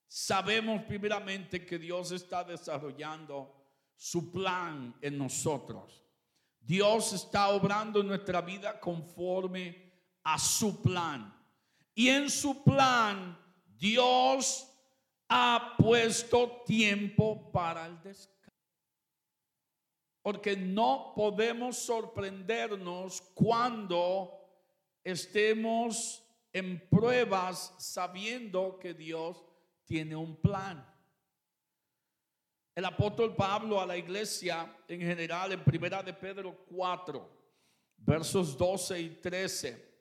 sabemos 0.07 0.83
primeramente 0.83 1.65
que 1.65 1.77
Dios 1.77 2.11
está 2.11 2.43
desarrollando 2.43 3.63
su 3.95 4.31
plan 4.31 4.95
en 5.01 5.17
nosotros. 5.17 6.03
Dios 6.59 7.11
está 7.13 7.49
obrando 7.49 7.99
en 7.99 8.07
nuestra 8.07 8.41
vida 8.41 8.79
conforme 8.79 9.91
a 10.23 10.39
su 10.39 10.81
plan. 10.81 11.32
Y 11.95 12.09
en 12.09 12.29
su 12.29 12.63
plan, 12.63 13.37
Dios 13.77 14.67
ha 15.29 15.75
puesto 15.77 16.63
tiempo 16.65 17.51
para 17.51 17.85
el 17.85 18.01
descanso. 18.01 18.33
Porque 20.21 20.55
no 20.55 21.13
podemos 21.15 21.77
sorprendernos 21.77 23.21
cuando 23.33 24.39
estemos 25.03 26.23
en 26.51 26.87
pruebas 26.87 27.75
sabiendo 27.77 28.79
que 28.79 28.93
Dios 28.93 29.43
tiene 29.85 30.15
un 30.15 30.35
plan. 30.37 30.89
El 32.75 32.85
apóstol 32.85 33.35
Pablo 33.35 33.79
a 33.79 33.85
la 33.85 33.97
iglesia 33.97 34.77
en 34.87 35.01
general 35.01 35.51
en 35.51 35.63
primera 35.63 36.01
de 36.01 36.13
Pedro 36.13 36.65
4, 36.69 37.29
versos 37.97 38.57
12 38.57 38.99
y 38.99 39.09
13 39.09 39.92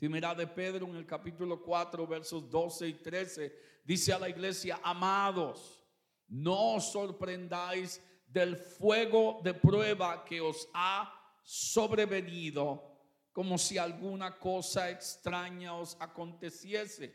Primera 0.00 0.34
de 0.34 0.46
Pedro 0.46 0.86
en 0.86 0.96
el 0.96 1.04
capítulo 1.04 1.60
4, 1.60 2.06
versos 2.06 2.48
12 2.48 2.88
y 2.88 2.94
13, 2.94 3.54
dice 3.84 4.14
a 4.14 4.18
la 4.18 4.30
iglesia, 4.30 4.80
amados, 4.82 5.84
no 6.26 6.76
os 6.76 6.90
sorprendáis 6.90 8.02
del 8.26 8.56
fuego 8.56 9.42
de 9.44 9.52
prueba 9.52 10.24
que 10.24 10.40
os 10.40 10.66
ha 10.72 11.12
sobrevenido 11.42 12.96
como 13.30 13.58
si 13.58 13.76
alguna 13.76 14.38
cosa 14.38 14.88
extraña 14.88 15.74
os 15.74 15.94
aconteciese, 16.00 17.14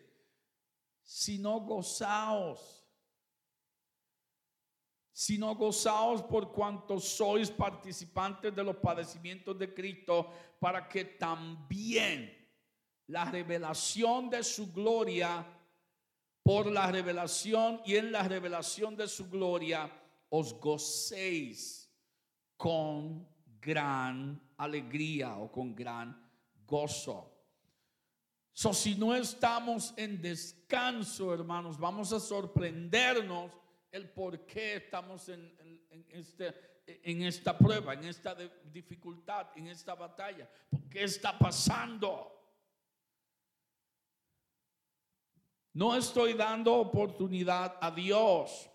sino 1.01 1.61
gozaos, 1.61 2.85
sino 5.11 5.55
gozaos 5.55 6.21
por 6.21 6.51
cuanto 6.51 6.99
sois 6.99 7.49
participantes 7.49 8.53
de 8.53 8.63
los 8.63 8.75
padecimientos 8.75 9.57
de 9.57 9.73
Cristo, 9.73 10.31
para 10.59 10.87
que 10.87 11.03
también 11.03 12.44
la 13.07 13.25
revelación 13.25 14.29
de 14.29 14.43
su 14.43 14.71
gloria, 14.71 15.45
por 16.43 16.67
la 16.67 16.91
revelación 16.91 17.81
y 17.85 17.95
en 17.95 18.11
la 18.11 18.23
revelación 18.23 18.95
de 18.95 19.07
su 19.07 19.29
gloria, 19.29 19.91
os 20.29 20.53
gocéis 20.59 21.89
con 22.57 23.27
gran 23.59 24.39
alegría 24.57 25.37
o 25.37 25.51
con 25.51 25.75
gran 25.75 26.15
gozo. 26.65 27.31
So, 28.53 28.73
si 28.73 28.95
no 28.95 29.13
estamos 29.13 29.93
en 29.97 30.21
descanso, 30.21 31.33
hermanos, 31.33 31.77
vamos 31.77 32.13
a 32.13 32.19
sorprendernos 32.19 33.51
el 33.91 34.09
por 34.09 34.45
qué 34.45 34.75
estamos 34.75 35.27
en, 35.29 35.53
este, 36.09 36.53
en 36.85 37.23
esta 37.23 37.57
prueba, 37.57 37.93
en 37.93 38.05
esta 38.05 38.35
dificultad, 38.71 39.47
en 39.55 39.67
esta 39.67 39.95
batalla. 39.95 40.49
¿Por 40.69 40.87
qué 40.89 41.03
está 41.03 41.37
pasando? 41.37 42.35
No 45.75 45.93
estoy 45.93 46.35
dando 46.35 46.73
oportunidad 46.73 47.77
a 47.81 47.91
Dios 47.91 48.69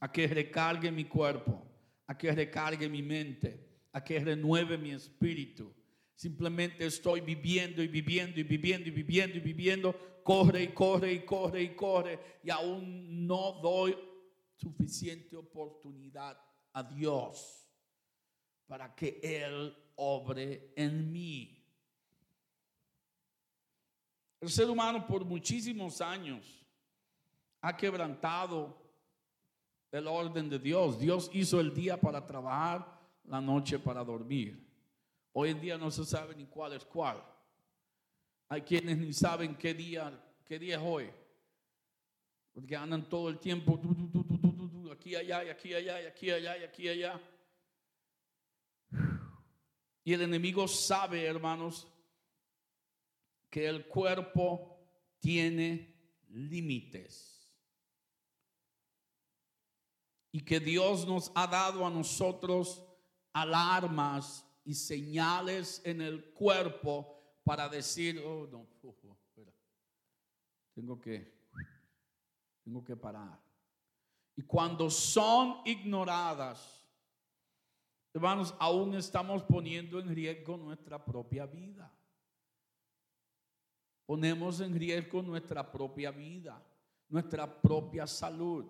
a 0.00 0.10
que 0.10 0.26
recargue 0.26 0.90
mi 0.90 1.04
cuerpo, 1.04 1.62
a 2.06 2.16
que 2.16 2.32
recargue 2.32 2.88
mi 2.88 3.02
mente, 3.02 3.82
a 3.92 4.02
que 4.02 4.18
renueve 4.18 4.78
mi 4.78 4.92
espíritu. 4.92 5.74
Simplemente 6.14 6.86
estoy 6.86 7.20
viviendo 7.20 7.82
y 7.82 7.88
viviendo 7.88 8.40
y 8.40 8.44
viviendo 8.44 8.88
y 8.88 8.92
viviendo 8.92 9.36
y 9.36 9.40
viviendo. 9.40 10.22
Corre 10.24 10.62
y 10.62 10.68
corre 10.68 11.12
y 11.12 11.20
corre 11.20 11.62
y 11.62 11.76
corre. 11.76 12.18
Y 12.42 12.48
aún 12.48 13.26
no 13.26 13.60
doy 13.62 13.94
suficiente 14.56 15.36
oportunidad 15.36 16.40
a 16.72 16.82
Dios 16.82 17.68
para 18.66 18.94
que 18.94 19.20
Él 19.22 19.76
obre 19.96 20.72
en 20.76 21.12
mí. 21.12 21.62
El 24.44 24.50
ser 24.50 24.68
humano 24.68 25.06
por 25.06 25.24
muchísimos 25.24 26.02
años 26.02 26.44
ha 27.62 27.74
quebrantado 27.74 28.76
el 29.90 30.06
orden 30.06 30.50
de 30.50 30.58
Dios. 30.58 30.98
Dios 30.98 31.30
hizo 31.32 31.60
el 31.60 31.72
día 31.72 31.98
para 31.98 32.26
trabajar 32.26 32.86
la 33.24 33.40
noche 33.40 33.78
para 33.78 34.04
dormir. 34.04 34.62
Hoy 35.32 35.48
en 35.48 35.62
día 35.62 35.78
no 35.78 35.90
se 35.90 36.04
sabe 36.04 36.34
ni 36.36 36.44
cuál 36.44 36.74
es 36.74 36.84
cuál. 36.84 37.24
Hay 38.50 38.60
quienes 38.60 38.98
ni 38.98 39.14
saben 39.14 39.54
qué 39.54 39.72
día, 39.72 40.12
qué 40.44 40.58
día 40.58 40.76
es 40.76 40.82
hoy. 40.84 41.10
Porque 42.52 42.76
andan 42.76 43.08
todo 43.08 43.30
el 43.30 43.38
tiempo 43.38 43.80
aquí, 44.92 45.16
allá, 45.16 45.42
y 45.42 45.48
aquí, 45.48 45.72
allá, 45.72 46.02
y 46.02 46.04
aquí, 46.06 46.30
allá, 46.30 46.58
y 46.58 46.64
aquí, 46.64 46.88
allá. 46.90 47.20
Y 50.04 50.12
el 50.12 50.20
enemigo 50.20 50.68
sabe, 50.68 51.24
hermanos, 51.24 51.88
que 53.54 53.68
el 53.68 53.86
cuerpo 53.86 54.80
tiene 55.20 55.94
límites. 56.30 57.48
Y 60.32 60.40
que 60.40 60.58
Dios 60.58 61.06
nos 61.06 61.30
ha 61.36 61.46
dado 61.46 61.86
a 61.86 61.90
nosotros 61.90 62.84
alarmas 63.32 64.44
y 64.64 64.74
señales 64.74 65.80
en 65.84 66.00
el 66.00 66.32
cuerpo 66.32 67.16
para 67.44 67.68
decir, 67.68 68.20
oh, 68.26 68.48
no, 68.50 68.66
tengo 70.74 71.00
que, 71.00 71.32
tengo 72.64 72.82
que 72.82 72.96
parar. 72.96 73.40
Y 74.34 74.42
cuando 74.42 74.90
son 74.90 75.58
ignoradas, 75.64 76.84
hermanos, 78.12 78.52
aún 78.58 78.96
estamos 78.96 79.44
poniendo 79.44 80.00
en 80.00 80.12
riesgo 80.12 80.56
nuestra 80.56 81.04
propia 81.04 81.46
vida. 81.46 81.96
Ponemos 84.06 84.60
en 84.60 84.74
riesgo 84.74 85.22
nuestra 85.22 85.70
propia 85.70 86.10
vida, 86.10 86.62
nuestra 87.08 87.60
propia 87.60 88.06
salud, 88.06 88.66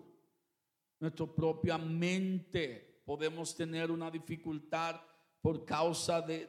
nuestra 0.99 1.25
propia 1.25 1.77
mente 1.77 3.01
podemos 3.05 3.55
tener 3.55 3.91
una 3.91 4.09
dificultad 4.09 4.99
por 5.41 5.63
causa 5.63 6.21
de, 6.21 6.47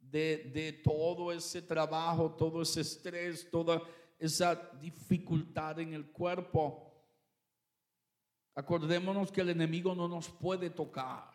de, 0.00 0.80
todo 0.82 1.30
ese 1.30 1.60
trabajo, 1.62 2.30
todo 2.32 2.62
ese 2.62 2.80
estrés, 2.80 3.50
toda 3.50 3.82
esa 4.18 4.54
dificultad 4.80 5.80
en 5.80 5.92
el 5.92 6.10
cuerpo. 6.10 6.86
Acordémonos 8.54 9.30
que 9.30 9.42
el 9.42 9.50
enemigo 9.50 9.94
no 9.94 10.08
nos 10.08 10.28
puede 10.28 10.70
tocar, 10.70 11.30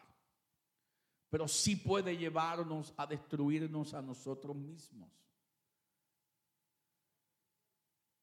pero 1.29 1.47
sí 1.47 1.75
puede 1.75 2.17
llevarnos 2.17 2.93
a 2.97 3.05
destruirnos 3.05 3.93
a 3.93 4.01
nosotros 4.01 4.55
mismos. 4.55 5.24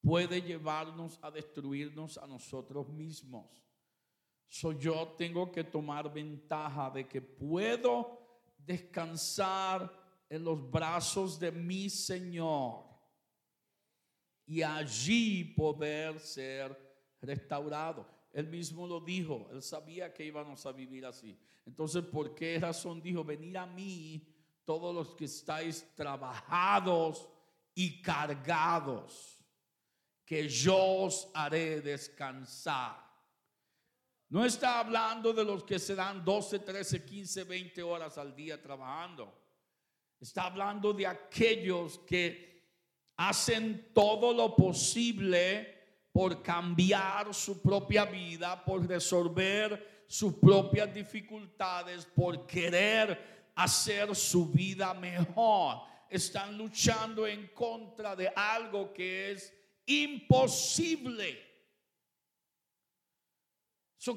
Puede 0.03 0.43
llevarnos 0.43 1.19
a 1.23 1.31
destruirnos 1.31 2.19
a 2.19 2.27
nosotros 2.27 2.89
mismos. 2.89 3.47
So 4.49 4.73
yo 4.73 5.15
tengo 5.17 5.51
que 5.51 5.65
tomar 5.65 6.13
ventaja 6.13 6.91
de 6.91 7.09
que 7.09 7.23
puedo 7.23 8.19
descansar 8.59 9.91
en 10.29 10.45
los 10.45 10.71
brazos 10.71 11.39
de 11.39 11.51
mi 11.53 11.89
Señor 11.89 12.85
y 14.47 14.63
allí 14.63 15.45
poder 15.45 16.19
ser 16.21 16.77
restaurado. 17.21 18.07
Él 18.33 18.49
mismo 18.49 18.87
lo 18.87 19.01
dijo, 19.01 19.49
él 19.53 19.63
sabía 19.63 20.13
que 20.13 20.25
íbamos 20.25 20.65
a 20.67 20.73
vivir 20.73 21.07
así. 21.07 21.39
Entonces, 21.65 22.03
¿por 22.03 22.35
qué 22.35 22.59
razón 22.59 23.01
dijo, 23.01 23.25
venir 23.25 23.57
a 23.57 23.67
mí 23.67 24.27
todos 24.65 24.95
los 24.95 25.15
que 25.15 25.27
estáis 25.27 25.87
trabajados 25.95 27.29
y 27.75 28.01
cargados, 28.03 29.42
que 30.25 30.49
yo 30.49 31.05
os 31.05 31.29
haré 31.35 31.81
descansar? 31.81 33.03
No 34.29 34.47
está 34.47 34.79
hablando 34.79 35.35
de 35.35 35.45
los 35.45 35.63
que 35.63 35.79
se 35.79 35.95
dan 35.95 36.25
12, 36.25 36.61
13, 36.61 37.05
15, 37.05 37.45
20 37.45 37.83
horas 37.83 38.17
al 38.17 38.35
día 38.35 38.61
trabajando. 38.63 39.31
Está 40.19 40.45
hablando 40.45 40.95
de 40.95 41.07
aquellos 41.07 41.99
que 41.99 42.53
hacen 43.17 43.91
todo 43.93 44.33
lo 44.33 44.57
posible 44.57 45.83
por 46.13 46.43
cambiar 46.43 47.35
su 47.35 47.61
propia 47.61 48.05
vida, 48.05 48.65
por 48.65 48.87
resolver 48.87 50.05
sus 50.07 50.35
propias 50.35 50.95
dificultades, 50.95 52.07
por 52.07 52.47
querer 52.47 53.51
hacer 53.55 54.15
su 54.17 54.47
vida 54.51 54.95
mejor. 54.95 55.83
Están 56.09 56.57
luchando 56.57 57.27
en 57.27 57.49
contra 57.49 58.17
de 58.17 58.29
algo 58.29 58.93
que 58.93 59.33
es 59.33 59.53
imposible. 59.87 61.53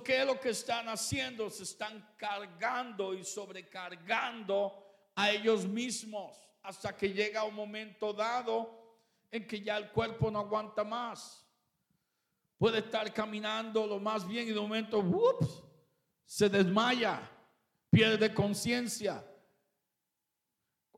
¿Qué 0.04 0.22
es 0.22 0.26
lo 0.26 0.40
que 0.40 0.50
están 0.50 0.90
haciendo? 0.90 1.50
Se 1.50 1.64
están 1.64 2.16
cargando 2.18 3.14
y 3.14 3.24
sobrecargando 3.24 4.84
a 5.16 5.30
ellos 5.30 5.66
mismos 5.66 6.38
hasta 6.64 6.96
que 6.96 7.14
llega 7.14 7.44
un 7.44 7.54
momento 7.54 8.12
dado 8.12 8.98
en 9.30 9.46
que 9.46 9.62
ya 9.62 9.78
el 9.78 9.92
cuerpo 9.92 10.32
no 10.32 10.40
aguanta 10.40 10.84
más. 10.84 11.46
Puede 12.58 12.80
estar 12.80 13.14
caminando 13.14 13.86
lo 13.86 14.00
más 14.00 14.28
bien 14.28 14.48
y 14.48 14.52
de 14.52 14.60
momento 14.60 15.04
se 16.26 16.50
desmaya, 16.50 17.30
pierde 17.92 18.34
conciencia. 18.34 19.24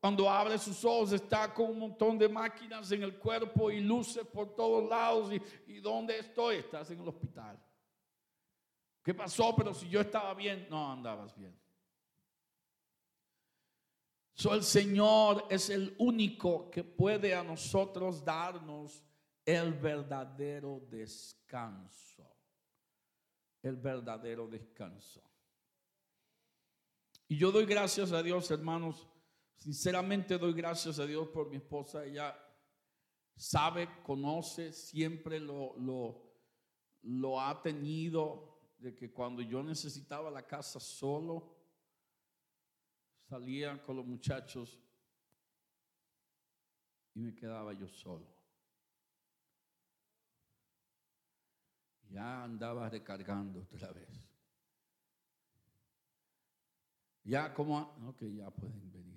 Cuando 0.07 0.29
abre 0.29 0.57
sus 0.57 0.85
ojos 0.85 1.11
está 1.11 1.53
con 1.53 1.69
un 1.69 1.79
montón 1.79 2.17
de 2.17 2.29
máquinas 2.29 2.89
en 2.93 3.03
el 3.03 3.19
cuerpo 3.19 3.69
y 3.69 3.81
luces 3.81 4.25
por 4.25 4.55
todos 4.55 4.89
lados. 4.89 5.33
¿Y, 5.33 5.73
y 5.73 5.79
dónde 5.81 6.17
estoy? 6.17 6.55
Estás 6.55 6.89
en 6.91 7.01
el 7.01 7.09
hospital. 7.09 7.61
¿Qué 9.03 9.13
pasó? 9.13 9.53
Pero 9.53 9.73
si 9.73 9.89
yo 9.89 9.99
estaba 9.99 10.33
bien, 10.33 10.65
no 10.69 10.93
andabas 10.93 11.35
bien. 11.35 11.53
So, 14.33 14.53
el 14.53 14.63
Señor 14.63 15.45
es 15.49 15.69
el 15.69 15.93
único 15.97 16.71
que 16.71 16.85
puede 16.85 17.35
a 17.35 17.43
nosotros 17.43 18.23
darnos 18.23 19.03
el 19.43 19.73
verdadero 19.73 20.79
descanso. 20.89 22.33
El 23.61 23.75
verdadero 23.75 24.47
descanso. 24.47 25.21
Y 27.27 27.35
yo 27.35 27.51
doy 27.51 27.65
gracias 27.65 28.13
a 28.13 28.23
Dios, 28.23 28.49
hermanos, 28.51 29.05
Sinceramente 29.57 30.37
doy 30.37 30.53
gracias 30.53 30.99
a 30.99 31.05
Dios 31.05 31.27
por 31.29 31.49
mi 31.49 31.57
esposa. 31.57 32.05
Ella 32.05 32.37
sabe, 33.35 33.89
conoce, 34.03 34.71
siempre 34.71 35.39
lo, 35.39 35.75
lo, 37.01 37.41
ha 37.41 37.61
tenido 37.61 38.59
de 38.77 38.95
que 38.95 39.11
cuando 39.11 39.41
yo 39.41 39.63
necesitaba 39.63 40.29
la 40.29 40.45
casa 40.45 40.79
solo, 40.79 41.55
salía 43.27 43.81
con 43.83 43.97
los 43.97 44.05
muchachos 44.05 44.79
y 47.15 47.19
me 47.19 47.35
quedaba 47.35 47.73
yo 47.73 47.87
solo. 47.87 48.27
Ya 52.09 52.43
andaba 52.43 52.89
recargando 52.89 53.61
otra 53.61 53.91
vez. 53.91 54.07
Ya 57.23 57.53
como, 57.53 57.79
ok, 58.07 58.21
ya 58.35 58.49
pueden 58.49 58.91
venir. 58.91 59.16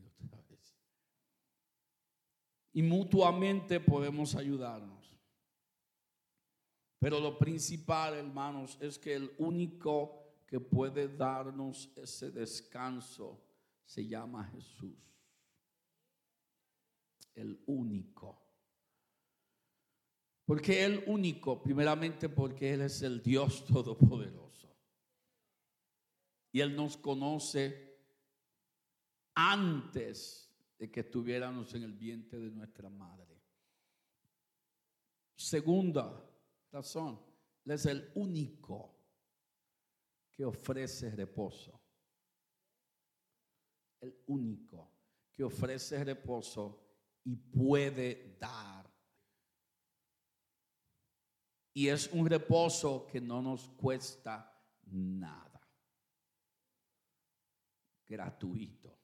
Y 2.73 2.83
mutuamente 2.83 3.81
podemos 3.81 4.35
ayudarnos. 4.35 5.01
Pero 7.01 7.19
lo 7.19 7.39
principal, 7.39 8.15
hermanos, 8.15 8.77
es 8.81 8.99
que 8.99 9.15
el 9.15 9.35
único 9.39 10.21
que 10.47 10.61
puede 10.61 11.09
darnos 11.09 11.91
ese 11.97 12.31
descanso 12.31 13.43
se 13.85 14.07
llama 14.07 14.45
Jesús. 14.45 14.99
El 17.35 17.63
único. 17.67 18.39
Porque 20.45 20.85
el 20.85 21.05
único, 21.07 21.63
primeramente 21.63 22.29
porque 22.29 22.75
Él 22.75 22.83
es 22.83 23.01
el 23.03 23.23
Dios 23.23 23.65
Todopoderoso. 23.73 24.77
Y 26.53 26.61
Él 26.61 26.77
nos 26.77 26.97
conoce 26.97 27.97
antes 29.35 30.50
de 30.81 30.91
que 30.91 31.01
estuviéramos 31.01 31.73
en 31.75 31.85
el 31.85 31.93
vientre 31.93 32.41
de 32.41 32.51
nuestra 32.51 32.91
madre. 32.91 33.41
Segunda 35.37 36.29
razón, 36.73 37.21
Él 37.65 37.73
es 37.73 37.87
el 37.87 38.11
único 38.17 38.97
que 40.33 40.45
ofrece 40.45 41.11
reposo 41.11 41.81
el 44.01 44.23
único 44.27 44.91
que 45.31 45.45
ofrece 45.45 46.03
reposo 46.03 46.81
y 47.25 47.37
puede 47.37 48.37
dar. 48.39 48.91
Y 51.73 51.89
es 51.89 52.09
un 52.13 52.27
reposo 52.27 53.07
que 53.07 53.21
no 53.21 53.41
nos 53.41 53.69
cuesta 53.71 54.53
nada. 54.87 55.61
Gratuito. 58.07 59.00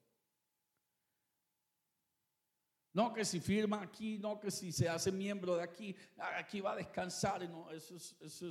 No 2.97 3.13
que 3.13 3.27
si 3.27 3.41
firma 3.41 3.83
aquí, 3.83 4.17
no 4.17 4.41
que 4.41 4.51
si 4.51 4.73
se 4.73 4.89
hace 4.89 5.13
miembro 5.13 5.57
de 5.57 5.63
aquí, 5.63 5.95
aquí 6.17 6.63
va 6.63 6.73
a 6.73 6.77
descansar. 6.77 7.47
No, 7.47 7.71
eso, 7.71 7.97
eso 7.97 8.51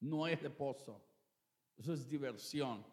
no 0.00 0.26
es 0.26 0.42
reposo. 0.42 1.00
Eso 1.76 1.92
es 1.92 2.08
diversión. 2.08 2.84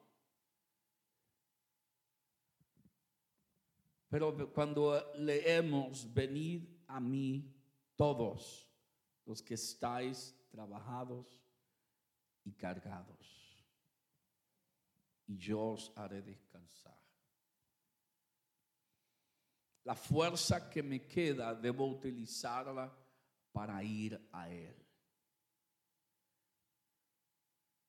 Pero 4.08 4.54
cuando 4.54 5.14
leemos, 5.16 6.14
venid 6.14 6.70
a 6.86 7.00
mí 7.00 7.52
todos 7.96 8.70
los 9.26 9.42
que 9.42 9.56
estáis 9.56 10.38
trabajados 10.52 11.44
y 12.44 12.54
cargados, 12.54 13.66
y 15.26 15.40
yo 15.40 15.72
os 15.72 15.92
haré 15.96 16.22
descansar. 16.22 16.97
La 19.88 19.96
fuerza 19.96 20.70
que 20.70 20.84
me 20.84 21.08
queda 21.08 21.56
debo 21.56 21.88
utilizarla 21.88 22.94
para 23.54 23.82
ir 23.82 24.20
a 24.34 24.50
Él. 24.50 24.76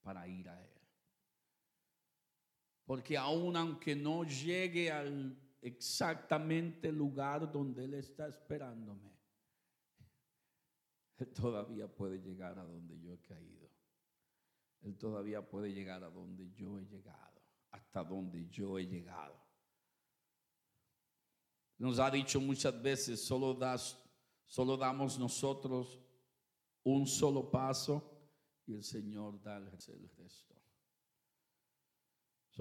Para 0.00 0.28
ir 0.28 0.48
a 0.48 0.62
Él. 0.62 0.80
Porque 2.84 3.18
aun 3.18 3.56
aunque 3.56 3.96
no 3.96 4.22
llegue 4.22 4.92
al 4.92 5.36
exactamente 5.60 6.92
lugar 6.92 7.50
donde 7.50 7.86
Él 7.86 7.94
está 7.94 8.28
esperándome, 8.28 9.18
Él 11.16 11.32
todavía 11.32 11.88
puede 11.88 12.20
llegar 12.20 12.60
a 12.60 12.62
donde 12.62 12.96
yo 13.00 13.12
he 13.12 13.20
caído. 13.22 13.68
Él 14.82 14.96
todavía 14.96 15.44
puede 15.44 15.72
llegar 15.72 16.04
a 16.04 16.10
donde 16.10 16.48
yo 16.52 16.78
he 16.78 16.84
llegado, 16.84 17.42
hasta 17.72 18.04
donde 18.04 18.48
yo 18.48 18.78
he 18.78 18.86
llegado. 18.86 19.47
Nos 21.78 21.98
ha 21.98 22.10
dicho 22.10 22.40
muchas 22.40 22.80
veces, 22.82 23.24
solo, 23.24 23.54
das, 23.54 23.98
solo 24.46 24.76
damos 24.76 25.18
nosotros 25.18 26.00
un 26.82 27.06
solo 27.06 27.50
paso 27.50 28.02
y 28.66 28.74
el 28.74 28.82
Señor 28.82 29.40
da 29.40 29.56
el 29.56 29.70
resto 29.70 29.92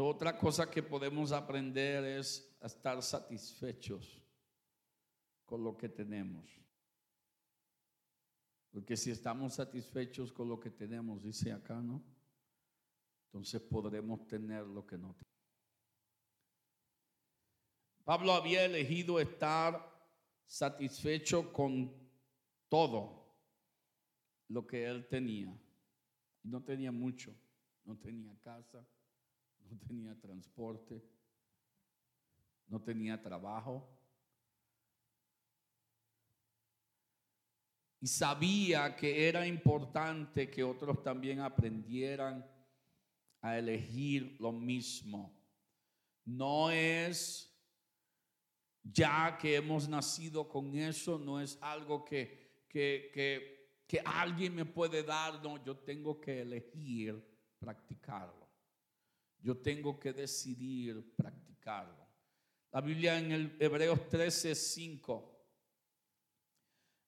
otra 0.05 0.37
cosa 0.37 0.69
que 0.69 0.83
podemos 0.83 1.31
aprender 1.31 2.03
es 2.03 2.55
estar 2.61 3.01
satisfechos 3.01 4.21
con 5.45 5.63
lo 5.63 5.75
que 5.75 5.89
tenemos. 5.89 6.49
Porque 8.71 8.95
si 8.95 9.09
estamos 9.09 9.55
satisfechos 9.55 10.31
con 10.31 10.49
lo 10.49 10.59
que 10.59 10.69
tenemos, 10.69 11.23
dice 11.23 11.51
acá, 11.51 11.81
¿no? 11.81 12.03
Entonces 13.25 13.61
podremos 13.61 14.27
tener 14.27 14.67
lo 14.67 14.85
que 14.85 14.97
no 14.97 15.15
tenemos. 15.15 15.36
Pablo 18.07 18.31
había 18.31 18.63
elegido 18.63 19.19
estar 19.19 19.85
satisfecho 20.45 21.51
con 21.51 21.93
todo 22.69 23.35
lo 24.47 24.65
que 24.65 24.85
él 24.85 25.09
tenía. 25.09 25.53
No 26.41 26.63
tenía 26.63 26.89
mucho, 26.89 27.35
no 27.83 27.97
tenía 27.97 28.33
casa, 28.39 28.87
no 29.69 29.77
tenía 29.85 30.15
transporte, 30.21 31.03
no 32.69 32.81
tenía 32.81 33.21
trabajo. 33.21 33.85
Y 37.99 38.07
sabía 38.07 38.95
que 38.95 39.27
era 39.27 39.45
importante 39.45 40.49
que 40.49 40.63
otros 40.63 41.03
también 41.03 41.41
aprendieran 41.41 42.49
a 43.41 43.57
elegir 43.57 44.37
lo 44.39 44.53
mismo. 44.53 45.37
No 46.23 46.71
es 46.71 47.46
ya 48.93 49.37
que 49.37 49.55
hemos 49.55 49.87
nacido 49.87 50.47
con 50.47 50.75
eso, 50.75 51.17
no 51.17 51.39
es 51.39 51.57
algo 51.61 52.03
que, 52.05 52.65
que, 52.69 53.11
que, 53.87 53.99
alguien 54.05 54.55
me 54.55 54.65
puede 54.65 55.03
dar, 55.03 55.41
no, 55.43 55.63
yo 55.63 55.77
tengo 55.77 56.19
que 56.19 56.41
elegir 56.41 57.23
practicarlo. 57.59 58.47
Yo 59.39 59.57
tengo 59.57 59.99
que 59.99 60.13
decidir 60.13 61.13
practicarlo. 61.15 62.07
La 62.71 62.81
Biblia 62.81 63.17
en 63.17 63.31
el 63.31 63.57
Hebreos 63.59 64.07
13, 64.09 64.55
5. 64.55 65.33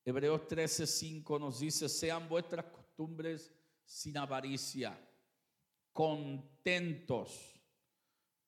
Hebreos 0.05 0.47
13, 0.47 0.87
5 0.87 1.39
nos 1.39 1.59
dice, 1.59 1.89
sean 1.89 2.27
vuestras 2.29 2.65
costumbres 2.65 3.51
sin 3.83 4.17
avaricia, 4.17 4.99
contentos 5.91 7.58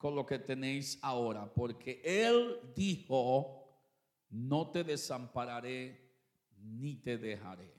con 0.02 0.16
lo 0.16 0.26
que 0.26 0.40
tenéis 0.40 0.98
ahora, 1.04 1.54
porque 1.54 2.02
Él 2.04 2.74
dijo, 2.76 3.86
no 4.32 4.72
te 4.72 4.84
desampararé 4.84 6.18
ni 6.58 6.96
te 6.96 7.20
dejaré. 7.20 7.72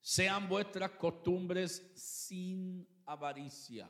Sean 0.00 0.48
vuestras 0.48 0.90
costumbres 0.90 1.92
sin 1.94 2.88
avaricia. 3.06 3.88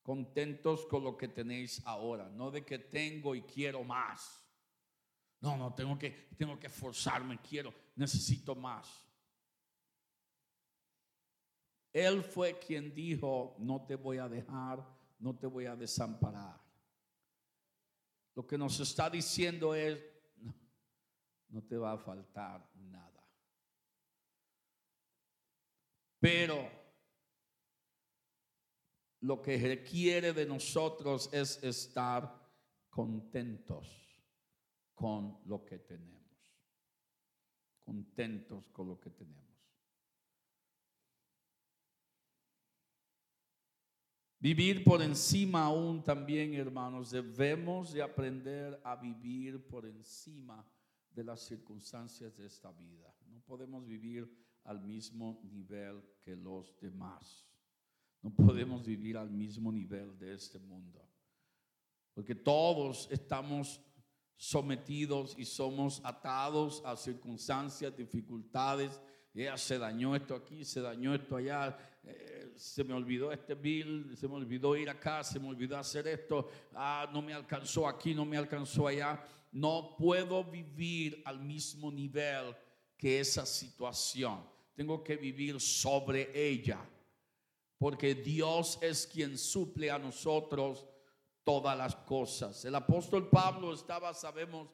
Contentos 0.00 0.86
con 0.86 1.02
lo 1.02 1.16
que 1.16 1.26
tenéis 1.26 1.82
ahora, 1.84 2.28
no 2.28 2.52
de 2.52 2.64
que 2.64 2.78
tengo 2.78 3.34
y 3.34 3.42
quiero 3.42 3.82
más. 3.82 4.40
No, 5.40 5.56
no, 5.56 5.74
tengo 5.74 5.98
que, 5.98 6.28
tengo 6.38 6.60
que 6.60 6.68
esforzarme, 6.68 7.40
quiero, 7.40 7.74
necesito 7.96 8.54
más. 8.54 9.04
Él 11.94 12.24
fue 12.24 12.58
quien 12.58 12.92
dijo, 12.92 13.54
no 13.60 13.86
te 13.86 13.94
voy 13.94 14.18
a 14.18 14.28
dejar, 14.28 14.84
no 15.20 15.38
te 15.38 15.46
voy 15.46 15.66
a 15.66 15.76
desamparar. 15.76 16.60
Lo 18.34 18.44
que 18.44 18.58
nos 18.58 18.80
está 18.80 19.08
diciendo 19.08 19.76
es, 19.76 20.02
no, 21.50 21.62
te 21.62 21.76
va 21.76 21.92
a 21.92 21.98
faltar 21.98 22.68
nada. 22.74 23.24
Pero 26.18 26.68
lo 29.20 29.40
que 29.40 29.56
requiere 29.56 30.32
de 30.32 30.46
nosotros 30.46 31.32
es 31.32 31.62
estar 31.62 32.44
contentos 32.90 34.20
con 34.94 35.38
lo 35.46 35.64
que 35.64 35.78
tenemos. 35.78 36.24
Contentos 37.84 38.64
con 38.72 38.88
lo 38.88 38.98
que 38.98 39.10
tenemos. 39.10 39.53
Vivir 44.44 44.84
por 44.84 45.00
encima 45.00 45.62
aún 45.62 46.04
también, 46.04 46.52
hermanos, 46.52 47.12
debemos 47.12 47.94
de 47.94 48.02
aprender 48.02 48.78
a 48.84 48.94
vivir 48.94 49.66
por 49.66 49.86
encima 49.86 50.62
de 51.08 51.24
las 51.24 51.40
circunstancias 51.40 52.36
de 52.36 52.44
esta 52.44 52.70
vida. 52.70 53.10
No 53.26 53.40
podemos 53.40 53.86
vivir 53.86 54.30
al 54.64 54.82
mismo 54.82 55.40
nivel 55.44 56.02
que 56.20 56.36
los 56.36 56.78
demás. 56.78 57.48
No 58.20 58.34
podemos 58.34 58.84
vivir 58.84 59.16
al 59.16 59.30
mismo 59.30 59.72
nivel 59.72 60.18
de 60.18 60.34
este 60.34 60.58
mundo. 60.58 61.00
Porque 62.12 62.34
todos 62.34 63.08
estamos 63.10 63.80
sometidos 64.36 65.38
y 65.38 65.46
somos 65.46 66.02
atados 66.04 66.82
a 66.84 66.98
circunstancias, 66.98 67.96
dificultades. 67.96 69.00
Ya 69.32 69.56
se 69.56 69.78
dañó 69.78 70.14
esto 70.14 70.34
aquí, 70.34 70.66
se 70.66 70.82
dañó 70.82 71.14
esto 71.14 71.36
allá. 71.36 71.78
Eh, 72.02 72.43
se 72.56 72.84
me 72.84 72.94
olvidó 72.94 73.32
este 73.32 73.54
bill, 73.54 74.16
se 74.16 74.28
me 74.28 74.34
olvidó 74.34 74.76
ir 74.76 74.88
acá, 74.88 75.22
se 75.24 75.38
me 75.38 75.48
olvidó 75.48 75.76
hacer 75.76 76.06
esto, 76.08 76.48
ah, 76.74 77.08
no 77.12 77.22
me 77.22 77.32
alcanzó 77.32 77.86
aquí, 77.88 78.14
no 78.14 78.24
me 78.24 78.36
alcanzó 78.36 78.86
allá. 78.86 79.22
No 79.52 79.94
puedo 79.96 80.42
vivir 80.42 81.22
al 81.24 81.40
mismo 81.40 81.90
nivel 81.90 82.54
que 82.96 83.20
esa 83.20 83.46
situación. 83.46 84.44
Tengo 84.74 85.04
que 85.04 85.16
vivir 85.16 85.60
sobre 85.60 86.30
ella, 86.34 86.80
porque 87.78 88.14
Dios 88.14 88.78
es 88.82 89.06
quien 89.06 89.38
suple 89.38 89.90
a 89.90 89.98
nosotros 89.98 90.84
todas 91.44 91.78
las 91.78 91.94
cosas. 91.94 92.64
El 92.64 92.74
apóstol 92.74 93.28
Pablo 93.28 93.72
estaba, 93.72 94.12
sabemos, 94.14 94.68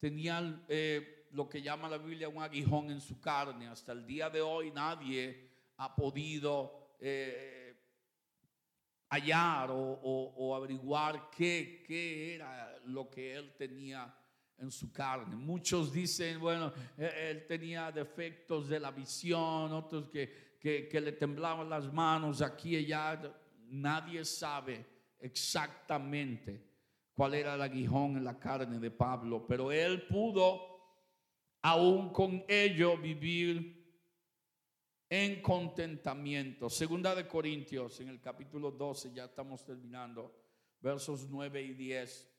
tenía 0.00 0.64
eh, 0.68 1.26
lo 1.30 1.48
que 1.48 1.62
llama 1.62 1.88
la 1.88 1.98
Biblia 1.98 2.28
un 2.28 2.42
aguijón 2.42 2.90
en 2.90 3.00
su 3.00 3.20
carne. 3.20 3.68
Hasta 3.68 3.92
el 3.92 4.04
día 4.06 4.30
de 4.30 4.40
hoy 4.40 4.70
nadie 4.70 5.48
ha 5.76 5.94
podido 5.94 6.83
eh, 7.00 7.74
hallar 9.10 9.70
o, 9.72 10.54
averiguar 10.56 11.30
qué, 11.30 12.34
era 12.34 12.76
lo 12.86 13.08
que 13.08 13.34
él 13.34 13.54
tenía 13.56 14.12
en 14.58 14.70
su 14.70 14.92
carne. 14.92 15.36
Muchos 15.36 15.92
dicen, 15.92 16.40
bueno, 16.40 16.72
e, 16.96 17.30
él 17.30 17.46
tenía 17.46 17.92
defectos 17.92 18.68
de 18.68 18.80
la 18.80 18.90
visión, 18.90 19.72
otros 19.72 20.08
que, 20.08 20.56
que, 20.60 20.88
que, 20.88 21.00
le 21.00 21.12
temblaban 21.12 21.68
las 21.68 21.92
manos 21.92 22.42
aquí 22.42 22.76
y 22.76 22.92
allá. 22.92 23.20
Nadie 23.68 24.24
sabe 24.24 24.84
exactamente 25.20 26.62
cuál 27.14 27.34
era 27.34 27.54
el 27.54 27.62
aguijón 27.62 28.16
en 28.16 28.24
la 28.24 28.38
carne 28.38 28.78
de 28.78 28.90
Pablo, 28.90 29.46
pero 29.46 29.70
él 29.70 30.06
pudo, 30.06 30.60
aún 31.62 32.12
con 32.12 32.44
ello, 32.48 32.96
vivir 32.98 33.83
en 35.08 35.42
contentamiento. 35.42 36.70
Segunda 36.70 37.14
de 37.14 37.26
Corintios, 37.26 38.00
en 38.00 38.08
el 38.08 38.20
capítulo 38.20 38.70
12, 38.70 39.12
ya 39.12 39.24
estamos 39.24 39.64
terminando, 39.64 40.34
versos 40.80 41.28
9 41.28 41.62
y 41.62 41.74
10. 41.74 42.30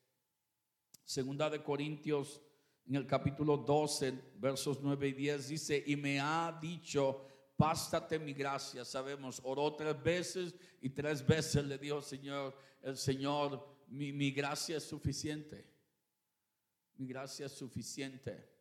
Segunda 1.03 1.49
de 1.49 1.61
Corintios, 1.61 2.41
en 2.87 2.95
el 2.95 3.07
capítulo 3.07 3.57
12, 3.57 4.13
versos 4.37 4.79
9 4.81 5.07
y 5.07 5.13
10, 5.13 5.47
dice, 5.49 5.83
y 5.85 5.95
me 5.95 6.19
ha 6.19 6.57
dicho, 6.61 7.27
bástate 7.57 8.19
mi 8.19 8.33
gracia. 8.33 8.83
Sabemos, 8.83 9.41
oró 9.43 9.75
tres 9.75 10.01
veces 10.01 10.55
y 10.81 10.89
tres 10.89 11.25
veces 11.25 11.65
le 11.65 11.77
dijo, 11.77 12.01
Señor, 12.01 12.57
el 12.81 12.97
Señor, 12.97 13.65
mi, 13.87 14.11
mi 14.11 14.31
gracia 14.31 14.77
es 14.77 14.83
suficiente. 14.83 15.65
Mi 16.97 17.07
gracia 17.07 17.47
es 17.47 17.51
suficiente. 17.51 18.54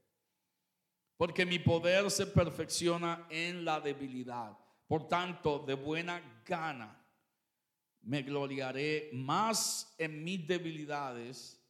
Porque 1.16 1.46
mi 1.46 1.58
poder 1.58 2.10
se 2.10 2.26
perfecciona 2.26 3.26
en 3.30 3.64
la 3.64 3.80
debilidad. 3.80 4.56
Por 4.86 5.08
tanto, 5.08 5.60
de 5.60 5.74
buena 5.74 6.42
gana 6.44 7.00
me 8.02 8.22
gloriaré 8.22 9.10
más 9.12 9.94
en 9.96 10.22
mis 10.22 10.46
debilidades 10.46 11.60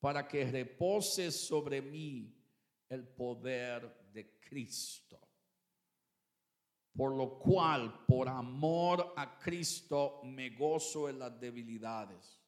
para 0.00 0.26
que 0.26 0.50
repose 0.50 1.30
sobre 1.30 1.80
mí 1.82 2.34
el 2.88 3.06
poder 3.06 4.10
de 4.12 4.38
Cristo. 4.40 5.20
Por 6.96 7.14
lo 7.14 7.38
cual, 7.38 8.04
por 8.06 8.28
amor 8.28 9.14
a 9.16 9.38
Cristo, 9.38 10.20
me 10.24 10.50
gozo 10.50 11.08
en 11.08 11.20
las 11.20 11.38
debilidades, 11.38 12.40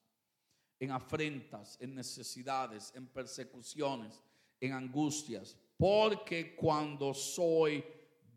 en 0.80 0.90
afrentas, 0.90 1.78
en 1.80 1.94
necesidades, 1.94 2.92
en 2.96 3.06
persecuciones, 3.06 4.20
en 4.58 4.72
angustias 4.72 5.56
porque 5.80 6.54
cuando 6.54 7.14
soy 7.14 7.82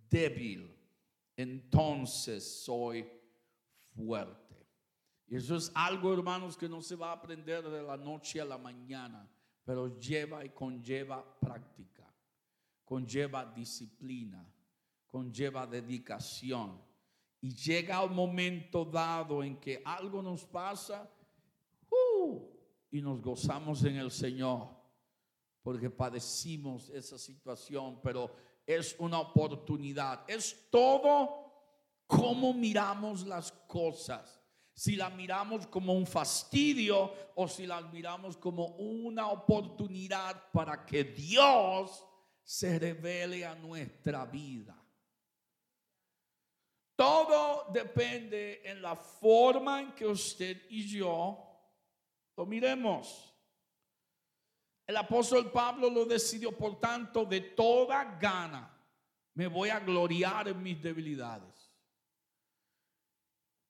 débil, 0.10 0.74
entonces 1.36 2.64
soy 2.64 3.06
fuerte. 3.94 4.66
Y 5.28 5.36
eso 5.36 5.58
es 5.58 5.70
algo, 5.76 6.14
hermanos, 6.14 6.56
que 6.56 6.70
no 6.70 6.82
se 6.82 6.96
va 6.96 7.10
a 7.10 7.16
aprender 7.16 7.70
de 7.70 7.84
la 7.84 7.98
noche 7.98 8.39
a 8.39 8.46
la 8.46 8.58
mañana, 8.58 9.30
pero 9.66 10.00
lleva 10.00 10.46
y 10.46 10.52
conlleva 10.52 11.38
práctica, 11.41 12.10
conlleva 12.86 13.44
disciplina, 13.44 14.50
conlleva 15.06 15.68
dedicación. 15.68 16.82
Y 17.41 17.54
llega 17.54 18.06
un 18.06 18.16
momento 18.16 18.86
dado 18.86 19.44
en 19.44 19.58
que 19.58 19.82
algo 19.84 20.22
nos 20.22 20.46
pasa 20.46 21.12
uh, 21.89 22.39
y 22.89 23.02
nos 23.02 23.22
gozamos 23.22 23.84
en 23.84 23.98
el 23.98 24.12
Señor 24.12 24.82
porque 25.64 25.89
padecimos 25.89 26.89
esa 26.89 27.18
situación, 27.18 27.99
pero 28.03 28.30
es 28.68 28.95
una 28.99 29.20
oportunidad. 29.20 30.30
Es 30.30 30.70
todo 30.70 31.43
como 32.05 32.53
miramos 32.53 33.26
las 33.26 33.51
cosas. 33.51 34.41
Si 34.74 34.95
la 34.95 35.09
miramos 35.09 35.68
como 35.68 35.93
un 35.93 36.05
fastidio 36.05 37.14
o 37.36 37.47
si 37.47 37.66
la 37.66 37.80
miramos 37.82 38.36
como 38.38 38.68
una 38.76 39.30
oportunidad 39.30 40.51
para 40.51 40.86
que 40.86 41.03
Dios 41.03 42.05
se 42.43 42.78
revele 42.78 43.45
a 43.45 43.55
nuestra 43.55 44.26
vida. 44.26 44.78
Todo 46.95 47.72
depende 47.72 48.61
en 48.66 48.82
la 48.82 48.95
forma 48.95 49.82
en 49.82 49.93
que 49.93 50.05
usted 50.05 50.64
y 50.70 50.88
yo 50.88 51.38
lo 52.36 52.45
miremos. 52.45 53.32
El 54.86 54.97
apóstol 54.97 55.51
Pablo 55.51 55.89
lo 55.89 56.05
decidió, 56.05 56.51
por 56.51 56.79
tanto, 56.79 57.25
de 57.25 57.41
toda 57.41 58.17
gana 58.19 58.69
me 59.36 59.47
voy 59.47 59.69
a 59.69 59.79
gloriar 59.79 60.47
en 60.47 60.61
mis 60.61 60.81
debilidades. 60.81 61.71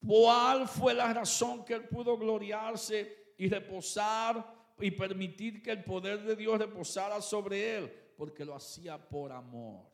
¿Cuál 0.05 0.68
fue 0.68 0.93
la 0.93 1.14
razón 1.14 1.64
que 1.64 1.76
él 1.76 1.88
pudo 1.88 2.18
gloriarse 2.18 3.34
y 3.38 3.47
reposar 3.47 4.74
y 4.80 4.91
permitir 4.91 5.61
que 5.61 5.72
el 5.72 5.84
poder 5.84 6.24
de 6.24 6.36
Dios 6.36 6.59
reposara 6.59 7.22
sobre 7.22 7.78
él? 7.78 8.14
Porque 8.18 8.43
lo 8.43 8.55
hacía 8.55 8.97
por 8.97 9.32
amor. 9.32 9.89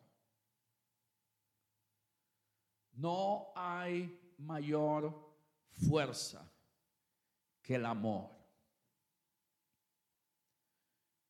No 2.94 3.52
hay 3.56 4.34
mayor 4.40 5.14
fuerza 5.88 6.52
que 7.62 7.76
el 7.76 7.86
amor. 7.86 8.39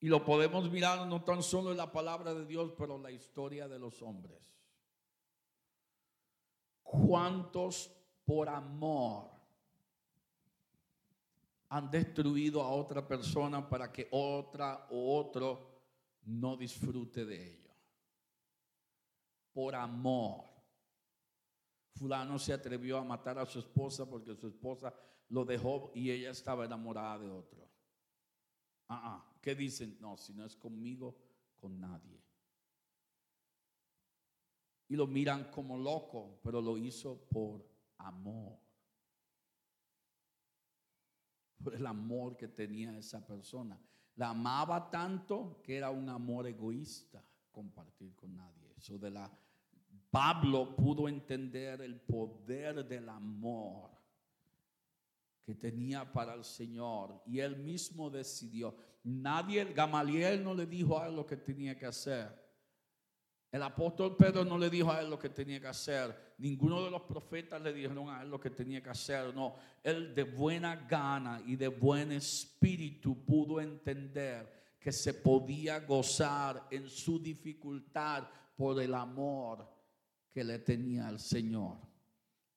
Y 0.02 0.08
lo 0.08 0.24
podemos 0.24 0.70
mirar 0.72 1.06
no 1.08 1.24
tan 1.24 1.44
solo 1.44 1.72
en 1.72 1.78
la 1.78 1.92
palabra 1.92 2.34
de 2.34 2.46
Dios, 2.46 2.74
pero 2.78 2.96
en 2.96 3.04
la 3.04 3.12
historia 3.12 3.68
de 3.68 3.80
los 3.80 4.02
hombres. 4.02 4.40
¿Cuántos 6.82 7.92
por 8.26 8.48
amor 8.48 9.30
han 11.68 11.92
destruido 11.92 12.62
a 12.62 12.72
otra 12.72 13.08
persona 13.08 13.68
para 13.68 13.92
que 13.92 14.08
otra 14.12 14.88
o 14.90 15.18
otro 15.18 15.82
no 16.24 16.56
disfrute 16.56 17.26
de 17.26 17.54
ello? 17.54 17.70
Por 19.54 19.76
amor. 19.76 20.46
Fulano 21.94 22.40
se 22.40 22.54
atrevió 22.54 22.98
a 22.98 23.04
matar 23.04 23.38
a 23.38 23.46
su 23.46 23.60
esposa 23.60 24.10
porque 24.10 24.34
su 24.34 24.48
esposa 24.48 24.94
lo 25.28 25.44
dejó 25.44 25.92
y 25.94 26.10
ella 26.10 26.32
estaba 26.32 26.64
enamorada 26.64 27.20
de 27.20 27.30
otro. 27.30 27.68
Ah, 28.90 29.02
ah, 29.04 29.38
¿qué 29.42 29.56
dicen? 29.56 29.98
No, 30.00 30.18
si 30.18 30.34
no 30.34 30.46
es 30.46 30.56
conmigo, 30.56 31.16
con 31.56 31.80
nadie. 31.80 32.22
Y 34.88 34.96
lo 34.96 35.06
miran 35.06 35.52
como 35.52 35.78
loco, 35.78 36.40
pero 36.44 36.62
lo 36.62 36.78
hizo 36.78 37.28
por 37.30 37.64
amor. 38.00 38.58
Por 41.64 41.76
el 41.76 41.86
amor 41.86 42.36
que 42.36 42.48
tenía 42.48 42.98
esa 42.98 43.26
persona. 43.26 43.80
La 44.16 44.30
amaba 44.30 44.90
tanto 44.90 45.62
que 45.64 45.78
era 45.78 45.92
un 45.92 46.10
amor 46.10 46.48
egoísta 46.48 47.24
compartir 47.52 48.16
con 48.16 48.36
nadie. 48.36 48.74
Eso 48.76 48.98
de 48.98 49.12
la 49.12 49.32
Pablo 50.10 50.76
pudo 50.76 51.08
entender 51.08 51.82
el 51.82 52.00
poder 52.02 52.88
del 52.88 53.08
amor 53.10 53.99
que 55.50 55.56
tenía 55.56 56.14
para 56.14 56.36
el 56.36 56.44
Señor 56.44 57.24
y 57.26 57.40
él 57.40 57.58
mismo 57.58 58.08
decidió. 58.12 58.76
Nadie, 59.04 59.66
Gamaliel 59.74 60.44
no 60.44 60.54
le 60.54 60.68
dijo 60.68 61.00
a 61.00 61.08
él 61.08 61.16
lo 61.16 61.26
que 61.26 61.38
tenía 61.38 61.76
que 61.76 61.88
hacer. 61.88 62.30
El 63.52 63.64
apóstol 63.64 64.16
Pedro 64.16 64.46
no 64.46 64.60
le 64.60 64.70
dijo 64.70 64.92
a 64.92 65.02
él 65.02 65.10
lo 65.10 65.18
que 65.18 65.30
tenía 65.30 65.60
que 65.60 65.66
hacer. 65.66 66.36
Ninguno 66.38 66.84
de 66.84 66.92
los 66.92 67.02
profetas 67.02 67.60
le 67.64 67.74
dijeron 67.74 68.10
a 68.10 68.22
él 68.22 68.30
lo 68.30 68.40
que 68.40 68.52
tenía 68.52 68.84
que 68.84 68.92
hacer. 68.92 69.34
No, 69.34 69.56
él 69.82 70.14
de 70.14 70.22
buena 70.22 70.76
gana 70.88 71.42
y 71.44 71.56
de 71.56 71.70
buen 71.70 72.12
espíritu 72.12 73.26
pudo 73.26 73.60
entender 73.60 74.76
que 74.80 74.92
se 74.92 75.16
podía 75.16 75.80
gozar 75.80 76.68
en 76.70 76.88
su 76.88 77.18
dificultad 77.18 78.30
por 78.56 78.80
el 78.80 78.94
amor 78.94 79.68
que 80.32 80.44
le 80.44 80.60
tenía 80.60 81.08
al 81.08 81.20
Señor. 81.20 81.89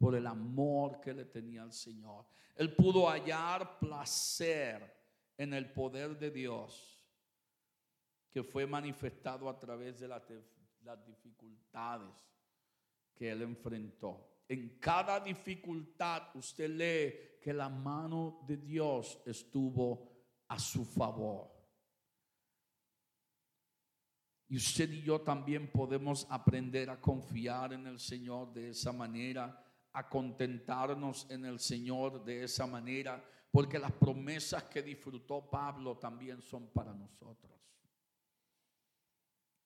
Por 0.03 0.17
el 0.17 0.27
amor 0.27 1.01
que 1.01 1.15
le 1.15 1.27
tenía 1.27 1.63
al 1.63 1.73
Señor. 1.73 2.27
Él 2.57 2.75
pudo 2.75 3.09
hallar 3.09 3.79
placer 3.79 4.93
en 5.39 5.55
el 5.55 5.73
poder 5.73 6.19
de 6.19 6.33
Dios 6.33 7.07
que 8.33 8.43
fue 8.43 8.67
manifestado 8.67 9.49
a 9.49 9.57
través 9.57 10.01
de 10.01 10.09
las 10.09 11.07
dificultades 11.07 12.11
que 13.15 13.31
él 13.31 13.43
enfrentó. 13.43 14.43
En 14.49 14.81
cada 14.81 15.21
dificultad 15.21 16.35
usted 16.35 16.69
lee 16.69 17.39
que 17.41 17.53
la 17.53 17.69
mano 17.69 18.41
de 18.45 18.57
Dios 18.57 19.21
estuvo 19.25 20.11
a 20.49 20.59
su 20.59 20.85
favor. 20.85 21.49
Y 24.49 24.57
usted 24.57 24.91
y 24.91 25.03
yo 25.03 25.21
también 25.21 25.71
podemos 25.71 26.27
aprender 26.29 26.91
a 26.91 27.01
confiar 27.01 27.73
en 27.73 27.87
el 27.87 28.01
Señor 28.01 28.53
de 28.53 28.71
esa 28.71 28.93
manera, 28.93 29.65
a 29.93 30.09
contentarnos 30.09 31.27
en 31.31 31.45
el 31.45 31.59
Señor 31.59 32.25
de 32.25 32.45
esa 32.45 32.67
manera, 32.67 33.23
porque 33.51 33.79
las 33.79 33.93
promesas 33.93 34.65
que 34.65 34.83
disfrutó 34.83 35.49
Pablo 35.51 35.99
también 35.99 36.41
son 36.41 36.69
para 36.69 36.95
nosotros. 36.95 37.53